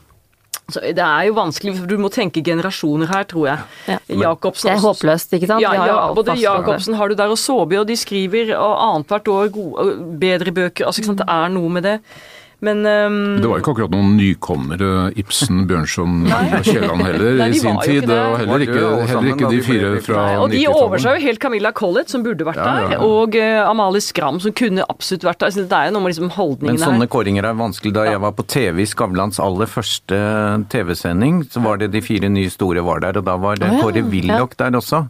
så 0.70 0.78
Det 0.94 1.02
er 1.02 1.24
jo 1.26 1.34
vanskelig, 1.34 1.72
for 1.80 1.90
du 1.90 1.96
må 1.98 2.08
tenke 2.14 2.44
generasjoner 2.46 3.08
her, 3.10 3.24
tror 3.26 3.46
jeg. 3.48 3.62
Ja. 3.90 3.96
Jacobsen 4.20 4.68
Det 4.68 4.76
er 4.76 4.84
håpløst, 4.84 5.32
ikke 5.34 5.48
sant? 5.50 5.64
ja, 5.64 5.72
ja 5.74 5.96
både. 6.14 6.36
Jacobsen 6.38 6.94
har 6.94 7.10
du 7.10 7.16
der, 7.18 7.32
og 7.32 7.40
Saabye, 7.42 7.80
og 7.80 7.88
de 7.88 7.96
skriver 7.98 8.52
annethvert 8.54 9.26
år 9.34 9.50
gode, 9.50 9.88
bedre 10.22 10.54
bøker. 10.54 10.86
altså 10.86 11.02
ikke 11.02 11.10
sant, 11.10 11.24
Det 11.24 11.26
er 11.26 11.50
noe 11.56 11.72
med 11.74 11.88
det. 11.88 11.96
Men 12.60 12.82
um, 12.84 13.14
Det 13.40 13.48
var 13.48 13.62
ikke 13.62 13.72
akkurat 13.72 13.92
noen 13.94 14.16
nykommere, 14.18 14.88
Ibsen, 15.20 15.62
Bjørnson 15.70 16.26
og 16.28 16.64
Kielland 16.66 17.04
heller, 17.06 17.38
Nei, 17.40 17.48
i 17.54 17.60
sin 17.62 17.78
tid. 17.80 18.04
det. 18.10 18.18
Og 18.20 18.36
heller 18.42 18.64
ikke, 18.66 18.82
heller 19.10 19.28
ikke 19.32 19.50
de 19.54 19.60
fire 19.64 19.92
fra 19.94 20.02
fra 20.10 20.24
Nei, 20.26 20.34
og 20.42 20.50
de 20.52 20.60
90-tallet. 20.60 21.06
jo 21.20 21.24
helt 21.26 21.40
Camilla 21.46 21.72
Collett, 21.72 22.12
som 22.12 22.24
burde 22.26 22.44
vært 22.48 22.60
Ja, 22.60 22.66
ja, 22.66 22.82
ja. 22.82 22.88
der, 22.98 23.04
og 23.06 23.36
uh, 23.40 23.70
Amalie 23.70 24.04
Skram, 24.04 24.40
som 24.44 24.52
kunne 24.52 24.84
absolutt 24.92 25.24
vært 25.24 25.40
der. 25.44 25.54
Så 25.56 25.64
det 25.64 25.78
er 25.80 25.88
jo 25.88 25.94
noe 25.96 26.04
med 26.04 26.12
liksom 26.14 26.30
Men 26.68 26.78
sånne 26.82 27.06
her. 27.06 27.12
kåringer 27.16 27.48
er 27.48 27.56
vanskelig. 27.58 27.94
Da 27.96 28.04
jeg 28.10 28.20
var 28.20 28.32
på 28.36 28.44
TV 28.46 28.82
i 28.84 28.88
Skavlans 28.92 29.40
aller 29.40 29.66
første 29.70 30.20
TV-sending, 30.72 31.44
så 31.50 31.62
var 31.64 31.80
det 31.80 31.90
de 31.94 32.00
fire 32.04 32.28
nye 32.28 32.50
store 32.52 32.84
var 32.84 33.00
der, 33.00 33.16
og 33.20 33.24
da 33.24 33.36
var 33.40 33.56
det 33.60 33.70
Kåre 33.80 34.02
Willoch 34.12 34.52
der 34.60 34.76
også. 34.78 35.06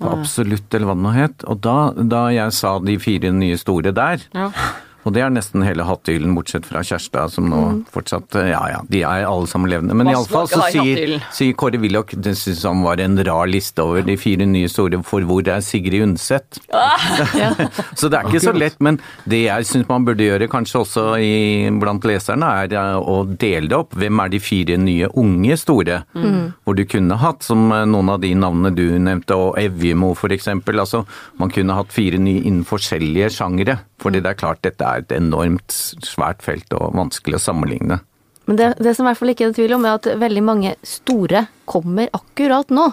Absolutt, 0.00 0.68
eller 0.74 0.86
hva 0.90 0.96
det 0.96 1.04
nå 1.06 1.12
het. 1.16 1.46
Og 1.50 1.60
da, 1.64 1.76
da 1.96 2.26
jeg 2.34 2.52
sa 2.56 2.76
de 2.84 2.98
fire 3.00 3.32
nye 3.32 3.56
store 3.60 3.92
der, 3.96 4.26
Ja. 4.36 4.50
Og 5.06 5.14
det 5.14 5.22
er 5.22 5.32
nesten 5.32 5.62
hele 5.62 5.86
hatthyllen, 5.86 6.34
bortsett 6.36 6.66
fra 6.66 6.82
Kjærstad, 6.86 7.32
som 7.36 7.48
nå 7.50 7.62
fortsatt 7.94 8.34
Ja 8.50 8.62
ja, 8.72 8.80
de 8.90 9.02
er 9.06 9.26
alle 9.28 9.46
sammen 9.50 9.70
levende. 9.70 9.94
Men 9.96 10.10
iallfall 10.10 10.48
så 10.50 10.64
sier, 10.74 11.16
sier 11.34 11.54
Kåre 11.58 11.78
Willoch 11.82 12.14
det 12.16 12.34
syns 12.38 12.64
han 12.66 12.82
var 12.84 13.00
en 13.02 13.18
rar 13.26 13.46
liste 13.50 13.84
over 13.84 14.04
de 14.06 14.16
fire 14.18 14.46
nye 14.48 14.68
store, 14.70 14.98
for 15.06 15.24
hvor 15.26 15.46
er 15.46 15.62
Sigrid 15.64 16.02
Undset? 16.02 16.58
Så 17.98 18.10
det 18.10 18.18
er 18.18 18.28
ikke 18.28 18.42
så 18.42 18.52
lett, 18.56 18.76
men 18.82 18.98
det 19.28 19.42
jeg 19.44 19.66
syns 19.68 19.88
man 19.88 20.04
burde 20.06 20.24
gjøre, 20.24 20.48
kanskje 20.50 20.80
også 20.82 21.04
i, 21.22 21.68
blant 21.80 22.04
leserne, 22.08 22.48
er 22.64 22.74
eh, 22.76 22.96
å 22.98 23.22
dele 23.28 23.70
det 23.70 23.78
opp. 23.78 23.94
Hvem 23.98 24.22
er 24.22 24.32
de 24.32 24.40
fire 24.42 24.78
nye 24.80 25.10
unge 25.18 25.58
store? 25.60 26.00
Hvor 26.16 26.76
du 26.76 26.84
kunne 26.88 27.18
hatt, 27.20 27.46
som 27.46 27.66
eh, 27.72 27.86
noen 27.88 28.12
av 28.14 28.22
de 28.24 28.32
navnene 28.38 28.74
du 28.76 28.84
nevnte, 29.02 29.38
og 29.38 29.60
Evjemo 29.60 30.12
for 30.18 30.34
eksempel. 30.34 30.80
Altså, 30.82 31.04
man 31.40 31.52
kunne 31.52 31.76
hatt 31.78 31.94
fire 31.94 32.20
nye 32.22 32.44
innen 32.44 32.66
forskjellige 32.68 33.32
sjangere. 33.38 33.78
Fordi 34.02 34.20
det 34.20 34.30
er 34.34 34.34
klart 34.40 34.60
dette 34.62 34.84
er 34.84 34.98
et 35.04 35.12
enormt 35.16 35.72
svært 36.04 36.42
felt 36.44 36.72
og 36.76 36.92
vanskelig 36.94 37.38
å 37.38 37.42
sammenligne. 37.46 38.00
Men 38.46 38.56
det, 38.60 38.66
det 38.78 38.92
som 38.94 39.06
i 39.06 39.08
hvert 39.10 39.18
fall 39.18 39.32
ikke 39.32 39.48
er 39.48 39.52
tvil 39.56 39.72
om, 39.74 39.84
er 39.88 39.96
at 39.98 40.04
veldig 40.20 40.42
mange 40.44 40.74
store 40.86 41.46
kommer 41.66 42.08
akkurat 42.14 42.68
nå. 42.70 42.92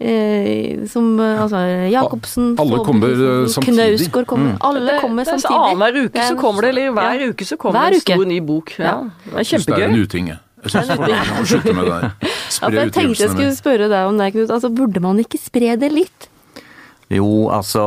Eh, 0.00 0.86
som 0.86 1.18
eh, 1.18 1.40
altså 1.42 1.58
Jacobsen, 1.90 2.52
Alle 2.62 2.78
kommer, 2.86 3.10
eh, 3.10 3.46
samtidig. 3.50 3.74
Knausgård 3.98 4.26
kommer. 4.30 4.52
Alle 4.62 5.00
kommer 5.02 5.24
det 5.26 5.32
er 5.32 5.40
så 5.40 5.48
samtidig. 5.48 5.72
Annenhver 5.72 6.04
uke 6.06 6.26
så 6.28 6.36
kommer 6.38 6.62
det, 6.62 6.68
eller 6.70 6.92
hver 6.94 7.18
Ja. 7.18 7.28
uke 7.32 7.44
så 7.48 7.56
kommer 7.58 7.78
Hver 7.80 7.86
en 7.88 7.98
uke. 7.98 8.14
stor 8.14 8.24
ny 8.30 8.38
bok. 8.40 8.74
Ja. 8.78 8.84
Ja. 8.84 8.94
Det 9.24 9.32
er 9.34 9.38
Jeg 9.42 9.46
synes 9.50 9.66
det 9.66 9.74
er 9.74 9.82
en 9.82 9.90
kjempegøy. 9.90 10.06
uting, 10.06 10.26
jeg. 10.28 10.38
Jeg 10.62 10.70
syns 10.70 10.86
folk 10.86 11.34
må 11.38 11.44
slutte 11.50 11.74
med 11.74 11.84
det 11.84 11.92
der. 11.98 12.02
Ja, 12.22 12.28
Spre 12.48 12.70
for 12.70 12.78
jeg 12.78 12.92
tenkte 12.92 13.20
jeg 13.26 13.30
skulle 13.34 13.56
spørre 13.58 13.88
deg 13.90 14.06
om 14.08 14.18
det, 14.18 14.32
Knut. 14.32 14.50
Altså, 14.50 14.70
burde 14.74 15.00
man 15.02 15.18
ikke 15.18 15.38
spre 15.42 15.76
det 15.76 15.90
litt? 15.92 16.28
Jo, 17.08 17.48
altså 17.48 17.82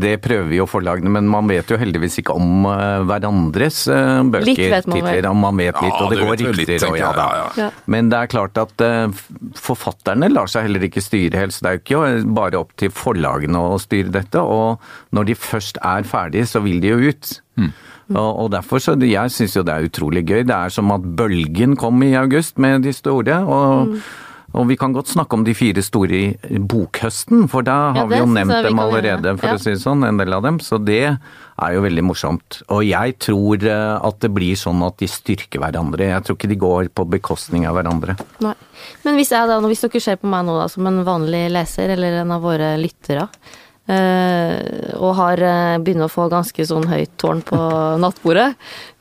det 0.00 0.14
prøver 0.24 0.54
jo 0.56 0.64
forlagene, 0.64 1.10
men 1.12 1.26
man 1.28 1.50
vet 1.50 1.68
jo 1.68 1.76
heldigvis 1.76 2.16
ikke 2.22 2.32
om 2.32 2.64
eh, 2.70 3.02
hverandres 3.04 3.82
uh, 3.92 4.22
bøker. 4.24 4.46
Litt 4.48 4.62
vet 4.72 4.88
man 4.88 5.02
titler, 5.02 5.28
om 5.28 5.42
man 5.44 5.60
vet 5.60 5.76
litt, 5.84 5.90
Ja, 5.90 5.98
og 6.00 6.08
det, 6.14 6.16
det 6.16 6.28
går 6.30 6.38
litt, 6.40 6.62
rykter 6.62 6.86
og 6.88 6.96
ja 6.96 7.10
da. 7.12 7.26
Ja, 7.36 7.50
ja. 7.60 7.68
Men 7.92 8.08
det 8.08 8.22
er 8.22 8.32
klart 8.32 8.60
at 8.62 8.84
eh, 8.86 9.24
forfatterne 9.60 10.32
lar 10.32 10.48
seg 10.48 10.64
heller 10.70 10.88
ikke 10.88 11.04
styre 11.04 11.44
helt, 11.44 11.52
så 11.56 11.66
det 11.66 11.70
er 11.74 11.76
jo 11.76 11.84
ikke 11.84 12.34
bare 12.40 12.62
opp 12.64 12.72
til 12.80 12.94
forlagene 12.94 13.60
å 13.60 13.76
styre 13.82 14.14
dette. 14.16 14.40
Og 14.40 14.80
når 15.12 15.28
de 15.28 15.36
først 15.44 15.82
er 15.84 16.08
ferdige, 16.08 16.48
så 16.48 16.64
vil 16.64 16.80
de 16.80 16.94
jo 16.94 17.12
ut. 17.12 17.36
Mm. 17.60 17.70
Og, 18.14 18.30
og 18.44 18.50
derfor 18.52 18.82
så 18.84 18.96
Jeg 19.00 19.32
syns 19.32 19.54
jo 19.56 19.62
det 19.64 19.74
er 19.76 19.86
utrolig 19.88 20.24
gøy. 20.28 20.42
Det 20.44 20.56
er 20.56 20.72
som 20.72 20.90
at 20.92 21.04
Bølgen 21.16 21.76
kom 21.80 22.02
i 22.04 22.14
august 22.16 22.58
med 22.60 22.84
de 22.88 22.92
store. 22.96 23.44
og 23.44 23.92
Mm. 23.92 24.00
Og 24.54 24.68
vi 24.70 24.76
kan 24.78 24.92
godt 24.94 25.08
snakke 25.10 25.34
om 25.34 25.42
de 25.46 25.54
fire 25.56 25.82
store 25.82 26.18
i 26.46 26.58
bokhøsten, 26.62 27.48
for 27.50 27.66
da 27.66 27.92
har 27.92 27.96
Ja, 27.96 28.04
vi 28.06 28.20
jo 28.20 28.26
nevnt 28.30 28.54
vi 28.54 28.68
dem 28.68 28.78
allerede, 28.78 29.32
for 29.40 29.48
Ja. 29.48 29.54
å 29.54 29.60
si 29.60 29.72
det 29.72 29.80
sånn, 29.82 30.06
en 30.06 30.16
del 30.20 30.32
av 30.32 30.42
dem. 30.46 30.58
Så 30.62 30.78
det 30.84 31.00
er 31.58 31.72
jo 31.74 31.82
veldig 31.82 32.04
morsomt. 32.06 32.62
Og 32.70 32.84
jeg 32.86 33.18
tror 33.18 33.64
eh, 33.66 33.98
at 34.06 34.20
det 34.20 34.30
blir 34.32 34.54
sånn 34.54 34.80
at 34.86 34.96
de 34.98 35.06
styrker 35.10 35.58
hverandre. 35.58 36.06
Jeg 36.06 36.22
tror 36.24 36.36
ikke 36.38 36.48
de 36.48 36.60
går 36.62 36.88
på 36.94 37.08
bekostning 37.10 37.66
av 37.66 37.74
hverandre. 37.74 38.16
Nei. 38.40 38.54
Men 39.04 39.16
hvis, 39.18 39.30
jeg 39.34 39.48
da, 39.48 39.58
hvis 39.60 39.80
dere 39.82 40.00
ser 40.00 40.16
på 40.22 40.30
meg 40.30 40.46
nå 40.46 40.56
da, 40.60 40.68
som 40.68 40.86
en 40.86 41.02
vanlig 41.04 41.50
leser, 41.50 41.90
eller 41.90 42.20
en 42.22 42.30
av 42.30 42.42
våre 42.42 42.76
lyttere, 42.78 43.28
eh, 43.88 44.94
og 44.98 45.14
har 45.18 45.36
begynt 45.36 45.84
begynner 45.84 46.08
å 46.08 46.14
få 46.14 46.28
ganske 46.32 46.66
sånn 46.66 46.86
høyt 46.88 47.16
tårn 47.18 47.42
på 47.44 47.58
nattbordet, 48.04 48.54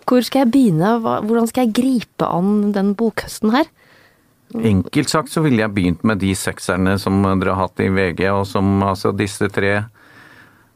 hvor 0.09 0.25
skal 0.25 0.43
jeg 0.43 0.51
begynne? 0.51 0.97
Hvordan 0.99 1.47
skal 1.47 1.67
jeg 1.67 1.75
gripe 1.77 2.27
an 2.27 2.71
den 2.75 2.93
bokhøsten 2.99 3.53
her? 3.55 3.69
Enkelt 4.61 5.09
sagt 5.09 5.29
så 5.33 5.41
ville 5.41 5.61
jeg 5.63 5.73
begynt 5.73 6.03
med 6.03 6.19
de 6.19 6.33
sekserne 6.35 6.97
som 7.01 7.21
dere 7.39 7.55
har 7.55 7.67
hatt 7.67 7.79
i 7.79 7.89
VG, 7.89 8.27
og 8.31 8.45
som 8.47 8.81
altså 8.83 9.11
disse 9.15 9.49
tre 9.49 9.83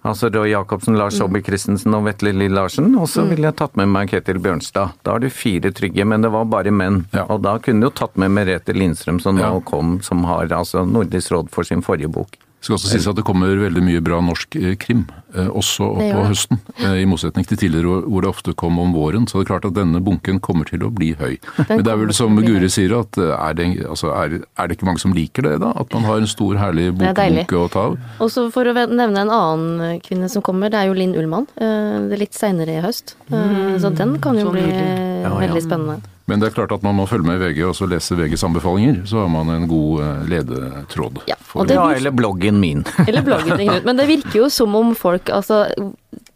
Altså 0.08 0.30
Roy 0.32 0.52
Jacobsen, 0.54 0.96
Lars 0.96 1.18
Saabye 1.20 1.44
Christensen 1.44 1.92
og 1.98 2.06
Vetle 2.06 2.32
Lill 2.32 2.54
Larsen. 2.56 2.94
Og 2.96 3.10
så 3.12 3.26
ville 3.28 3.44
jeg 3.50 3.58
tatt 3.60 3.76
med 3.76 3.90
meg 3.92 4.08
Ketil 4.08 4.38
Bjørnstad. 4.40 4.94
Da 5.04 5.12
har 5.18 5.20
du 5.20 5.28
fire 5.34 5.72
trygge, 5.76 6.06
men 6.08 6.22
det 6.24 6.30
var 6.32 6.46
bare 6.48 6.72
menn. 6.72 7.02
Ja. 7.12 7.26
Og 7.34 7.42
da 7.44 7.58
kunne 7.60 7.82
du 7.82 7.90
jo 7.90 7.96
tatt 7.98 8.16
med 8.16 8.32
Merete 8.32 8.72
Lindstrøm, 8.78 9.20
som 9.20 9.38
Ja. 9.38 9.50
nå 9.52 9.60
kom, 9.66 10.00
som 10.02 10.24
har 10.24 10.48
altså 10.48 10.86
Nordisk 10.88 11.32
råd 11.32 11.50
for 11.52 11.64
sin 11.68 11.82
forrige 11.82 12.08
bok. 12.08 12.38
Skal 12.68 12.76
også 12.76 12.90
sies 12.92 13.06
at 13.08 13.16
det 13.16 13.24
kommer 13.28 13.54
veldig 13.56 13.82
mye 13.86 14.02
bra 14.04 14.18
norsk 14.20 14.56
eh, 14.60 14.74
krim, 14.76 15.06
eh, 15.34 15.48
også 15.48 15.88
det. 16.02 16.10
høsten. 16.28 16.60
eh, 16.84 16.98
I 17.02 17.06
motsetning 17.08 17.46
til 17.48 17.58
tidligere 17.62 18.02
hvor- 18.04 18.22
det 18.26 18.30
ofte 18.30 18.54
kom 18.60 18.78
om 18.84 18.92
våren. 18.94 19.24
Så 19.30 19.40
det 19.40 19.46
er 19.48 19.54
klart 19.54 19.66
at 19.70 19.74
denne 19.78 20.02
bunken 20.04 20.42
kommer 20.44 20.66
til 20.68 20.84
å 20.84 20.90
bli 20.92 21.14
høy. 21.16 21.38
Men 21.70 21.84
det 21.86 21.88
er 21.94 21.96
vel 22.02 22.12
som 22.14 22.36
Guri 22.36 22.68
sier, 22.68 22.92
at 23.00 23.16
er 23.18 23.54
det, 23.56 23.68
altså 23.88 24.12
er, 24.12 24.42
er 24.58 24.68
det 24.68 24.78
ikke 24.78 24.86
mange 24.90 25.00
som 25.00 25.14
liker 25.16 25.44
det, 25.48 25.60
da? 25.64 25.72
At 25.80 25.94
man 25.94 26.04
har 26.04 26.18
en 26.18 26.28
stor, 26.28 26.56
herlig 26.60 26.90
er 26.90 26.98
bokbunke 27.00 27.56
å 27.64 27.70
ta 27.72 27.86
av? 27.88 27.98
Og 28.20 28.30
så 28.34 28.52
for 28.52 28.66
å 28.68 28.74
nevne 28.74 29.24
en 29.24 29.30
annen 29.32 30.02
kvinne 30.02 30.30
som 30.30 30.42
kommer, 30.44 30.70
det 30.70 30.82
er 30.82 30.88
jo 30.92 30.94
Linn 31.00 31.16
Ullmann. 31.16 31.48
Det 31.56 32.12
er 32.18 32.20
litt 32.20 32.34
seinere 32.36 32.78
i 32.78 32.82
høst. 32.84 33.16
Eh, 33.32 33.78
Så 33.80 33.96
den 33.96 34.20
kan 34.20 34.36
jo 34.36 34.50
sånn 34.52 34.58
bli. 34.58 34.68
Ja, 34.68 35.30
ja. 35.30 35.38
veldig 35.48 35.64
spennende. 35.64 36.02
Men 36.28 36.42
det 36.42 36.50
er 36.50 36.56
klart 36.58 36.74
at 36.76 36.84
man 36.84 36.96
må 36.98 37.06
følge 37.08 37.24
med 37.24 37.40
i 37.40 37.46
VG 37.46 37.62
og 37.70 37.76
så 37.78 37.88
lese 37.88 38.16
VGs 38.20 38.44
anbefalinger. 38.44 38.98
Så 39.08 39.22
har 39.24 39.30
man 39.32 39.48
en 39.54 39.68
god 39.72 40.02
eh, 40.04 40.26
ledetråd. 40.28 41.22
Ja, 41.30 41.38
og 41.56 41.68
det- 41.70 41.78
Ja, 41.78 41.86
eller 41.96 42.12
bloggen 42.12 42.60
min. 42.60 42.84
Eller 43.08 43.22
bloggen 43.24 43.58
din. 43.58 43.72
Men 43.86 43.96
det 44.02 44.08
virker 44.10 44.36
jo 44.42 44.50
som 44.52 44.76
om 44.76 44.92
folk 44.96 45.30
altså 45.32 45.62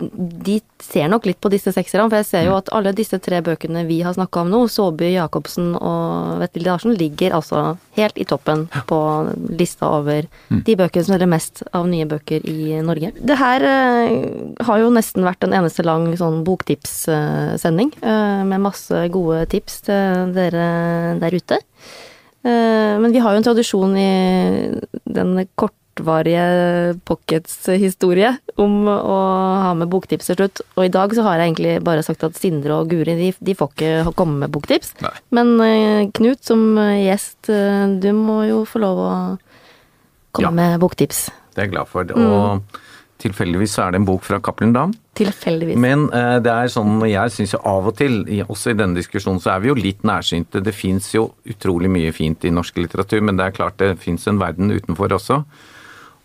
De 0.09 0.57
ser 0.81 1.07
nok 1.11 1.25
litt 1.29 1.39
på 1.41 1.51
disse 1.53 1.71
sekserne, 1.75 2.09
for 2.09 2.17
jeg 2.21 2.27
ser 2.27 2.45
jo 2.47 2.55
at 2.57 2.71
alle 2.75 2.93
disse 2.97 3.19
tre 3.21 3.41
bøkene 3.45 3.83
vi 3.87 3.99
har 4.01 4.15
snakka 4.17 4.41
om 4.41 4.49
nå, 4.51 4.61
Saabye, 4.71 5.13
Jacobsen 5.13 5.75
og 5.77 6.41
Vetle 6.41 6.65
Larsen, 6.65 6.95
ligger 6.97 7.35
altså 7.37 7.77
helt 7.97 8.17
i 8.17 8.25
toppen 8.25 8.67
på 8.89 8.99
lista 9.59 9.91
over 9.99 10.25
de 10.49 10.75
bøkene 10.79 11.05
som 11.05 11.15
selger 11.15 11.31
mest 11.31 11.63
av 11.77 11.87
nye 11.91 12.07
bøker 12.09 12.45
i 12.49 12.81
Norge. 12.85 13.13
Det 13.21 13.37
her 13.39 13.65
eh, 13.67 14.15
har 14.67 14.81
jo 14.81 14.93
nesten 14.93 15.27
vært 15.27 15.45
en 15.45 15.53
eneste 15.61 15.85
lang 15.85 16.09
sånn 16.19 16.41
boktipssending, 16.47 17.93
eh, 18.01 18.43
med 18.47 18.65
masse 18.65 19.05
gode 19.13 19.45
tips 19.53 19.81
til 19.87 20.33
dere 20.35 21.19
der 21.21 21.37
ute. 21.37 21.61
Eh, 22.43 22.97
Men 23.01 23.11
vi 23.13 23.19
har 23.21 23.33
jo 23.33 23.37
en 23.37 23.45
tradisjon 23.45 23.97
i 23.97 24.11
den 25.05 25.47
kortvarige 25.95 26.95
Pockets 27.06 27.65
historie 27.80 28.38
om 28.60 28.88
å 28.88 29.17
ha 29.65 29.73
med 29.77 29.89
boktips 29.91 30.30
til 30.32 30.36
slutt. 30.39 30.62
Og 30.77 30.86
i 30.86 30.91
dag 30.93 31.13
så 31.15 31.23
har 31.25 31.38
jeg 31.39 31.51
egentlig 31.51 31.84
bare 31.84 32.04
sagt 32.06 32.23
at 32.23 32.38
Sindre 32.39 32.80
og 32.82 32.89
Guri 32.91 33.15
de, 33.19 33.32
de 33.39 33.56
får 33.58 33.71
ikke 33.73 34.13
komme 34.17 34.39
med 34.45 34.51
boktips. 34.51 34.93
Nei. 35.04 35.13
Men 35.36 35.54
eh, 35.65 36.10
Knut 36.15 36.43
som 36.47 36.77
eh, 36.82 37.04
gjest, 37.10 37.49
eh, 37.51 37.88
du 38.01 38.12
må 38.17 38.41
jo 38.49 38.63
få 38.65 38.82
lov 38.84 38.97
å 39.04 39.12
komme 40.32 40.47
Ja. 40.47 40.51
med 40.51 40.80
boktips. 40.80 41.30
Det 41.54 41.60
er 41.60 41.67
jeg 41.67 41.73
glad 41.75 41.88
for. 41.91 42.08
Og 42.15 42.80
tilfeldigvis 43.21 43.73
så 43.75 43.84
er 43.86 43.91
det 43.93 43.99
en 44.01 44.06
bok 44.08 44.23
fra 44.25 44.39
Cappelen 44.41 44.71
Dam. 44.73 44.93
Tilfeldigvis. 45.19 45.75
Men 45.77 46.08
eh, 46.15 46.38
det 46.41 46.49
er 46.54 46.71
sånn, 46.71 47.01
jeg 47.06 47.34
syns 47.36 47.54
jo 47.54 47.60
av 47.67 47.91
og 47.91 47.97
til, 47.99 48.23
også 48.47 48.71
i 48.71 48.77
denne 48.80 48.95
diskusjonen, 48.97 49.41
så 49.43 49.51
er 49.58 49.62
vi 49.65 49.69
jo 49.69 49.75
litt 49.77 50.01
nærsynte. 50.08 50.63
Det 50.63 50.73
fins 50.73 51.12
jo 51.13 51.27
utrolig 51.51 51.91
mye 51.91 52.13
fint 52.15 52.47
i 52.47 52.54
norsk 52.56 52.80
litteratur, 52.82 53.21
men 53.27 53.38
det 53.38 53.49
er 53.49 53.58
klart 53.60 53.77
det 53.84 53.91
fins 54.01 54.25
en 54.32 54.39
verden 54.41 54.71
utenfor 54.71 55.12
også. 55.19 55.41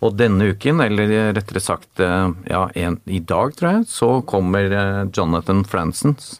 Og 0.05 0.13
denne 0.13 0.51
uken, 0.53 0.81
eller 0.83 1.13
rettere 1.33 1.61
sagt 1.63 2.01
eh, 2.03 2.29
ja, 2.51 2.67
en, 2.77 2.99
i 3.09 3.19
dag, 3.19 3.55
tror 3.57 3.71
jeg, 3.71 3.87
så 3.89 4.09
kommer 4.29 4.69
eh, 4.69 5.05
Jonathan 5.13 5.63
Fransons 5.65 6.35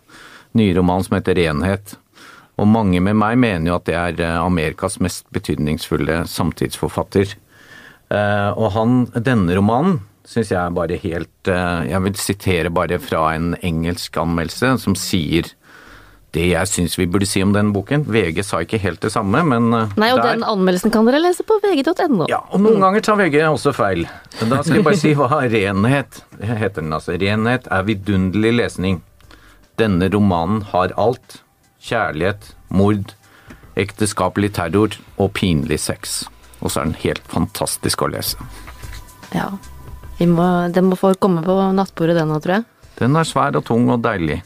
nye 0.57 0.75
roman 0.77 1.05
som 1.05 1.17
heter 1.17 1.37
Renhet. 1.37 1.95
Og 2.57 2.69
mange 2.69 3.01
med 3.03 3.17
meg 3.17 3.37
mener 3.41 3.71
jo 3.71 3.77
at 3.79 3.87
det 3.89 3.97
er 3.97 4.21
eh, 4.21 4.37
Amerikas 4.41 4.99
mest 5.01 5.25
betydningsfulle 5.33 6.23
samtidsforfatter. 6.29 7.37
Og 8.07 8.69
han, 8.71 8.91
denne 9.19 9.51
romanen 9.57 9.97
syns 10.23 10.53
jeg 10.53 10.61
er 10.61 10.71
bare 10.71 10.95
helt 11.01 11.49
Jeg 11.51 11.99
vil 12.05 12.13
sitere 12.15 12.69
bare 12.71 13.01
fra 13.03 13.33
en 13.35 13.49
engelsk 13.59 14.15
anmeldelse 14.21 14.69
som 14.79 14.95
sier 14.95 15.49
det 16.37 16.45
jeg 16.51 16.69
syns 16.69 16.95
vi 16.99 17.07
burde 17.09 17.25
si 17.27 17.41
om 17.43 17.51
den 17.55 17.71
boken. 17.73 18.03
VG 18.05 18.43
sa 18.45 18.59
ikke 18.61 18.77
helt 18.83 19.01
det 19.01 19.09
samme, 19.13 19.41
men 19.49 19.67
eh, 19.73 19.95
Nei, 19.97 20.11
og 20.13 20.21
der- 20.21 20.35
den 20.37 20.45
anmeldelsen 20.45 20.93
kan 20.93 21.07
dere 21.09 21.19
lese 21.23 21.41
på 21.47 21.57
vg.no. 21.63 22.27
ja, 22.29 22.43
og 22.53 22.61
noen 22.61 22.79
ganger 22.85 23.01
tar 23.07 23.17
VG 23.19 23.39
også 23.49 23.73
feil. 23.75 24.05
Men 24.39 24.53
da 24.53 24.61
skal 24.61 24.79
jeg 24.79 24.85
bare 24.87 25.01
si 25.01 25.13
hva 25.17 25.41
renhet 25.57 26.21
heter 26.39 26.81
den 26.83 26.93
altså. 26.93 27.17
Renhet 27.17 27.67
er 27.73 27.87
vidunderlig 27.89 28.53
lesning. 28.61 29.01
Denne 29.81 30.07
romanen 30.13 30.61
har 30.71 30.93
alt. 30.97 31.41
Kjærlighet, 31.87 32.51
mord, 32.73 33.13
ekteskapelig 33.77 34.49
terror 34.57 34.95
og 35.21 35.31
pinlig 35.37 35.77
sex. 35.79 36.23
Og 36.61 36.71
så 36.73 36.81
er 36.81 36.89
den 36.89 36.97
helt 37.03 37.21
fantastisk 37.31 38.01
å 38.01 38.09
lese. 38.11 38.37
Ja. 39.35 39.51
Må, 40.25 40.47
den 40.73 40.87
må 40.89 40.97
få 40.97 41.11
komme 41.21 41.43
på 41.45 41.53
nattbordet, 41.77 42.15
den 42.17 42.31
nå, 42.33 42.39
tror 42.41 42.57
jeg. 42.57 42.65
Den 42.97 43.15
er 43.19 43.27
svær 43.29 43.53
og 43.59 43.65
tung 43.67 43.85
og 43.93 44.01
deilig. 44.01 44.39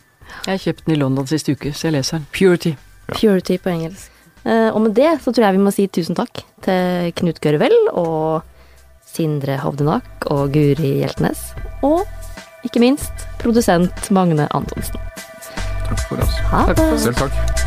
Jeg 0.45 0.53
har 0.53 0.63
kjøpt 0.65 0.85
den 0.87 0.95
i 0.95 0.99
London 1.01 1.27
sist 1.29 1.49
uke, 1.51 1.73
så 1.73 1.89
jeg 1.89 1.97
leser 1.99 2.19
den. 2.19 2.27
Purity. 2.35 2.73
Purity 3.11 3.57
på 3.61 3.73
engelsk. 3.73 4.09
Eh, 4.45 4.69
og 4.73 4.81
med 4.81 4.95
det 4.97 5.11
så 5.21 5.33
tror 5.33 5.45
jeg 5.47 5.57
vi 5.57 5.65
må 5.65 5.73
si 5.73 5.85
tusen 5.87 6.17
takk 6.17 6.41
til 6.65 7.11
Knut 7.19 7.41
Gørvel 7.43 7.75
og 7.91 8.41
Sindre 9.11 9.59
Hovdenak 9.61 10.29
og 10.33 10.53
Guri 10.55 10.95
Hjeltnes. 11.03 11.51
Og 11.85 12.05
ikke 12.65 12.81
minst 12.81 13.27
produsent 13.41 14.11
Magne 14.13 14.47
Antonsen. 14.55 15.01
Takk 15.87 16.07
for 16.07 16.23
oss. 16.23 16.39
Ha 16.53 16.69
det. 16.71 16.87
Selv 17.03 17.25
takk. 17.25 17.60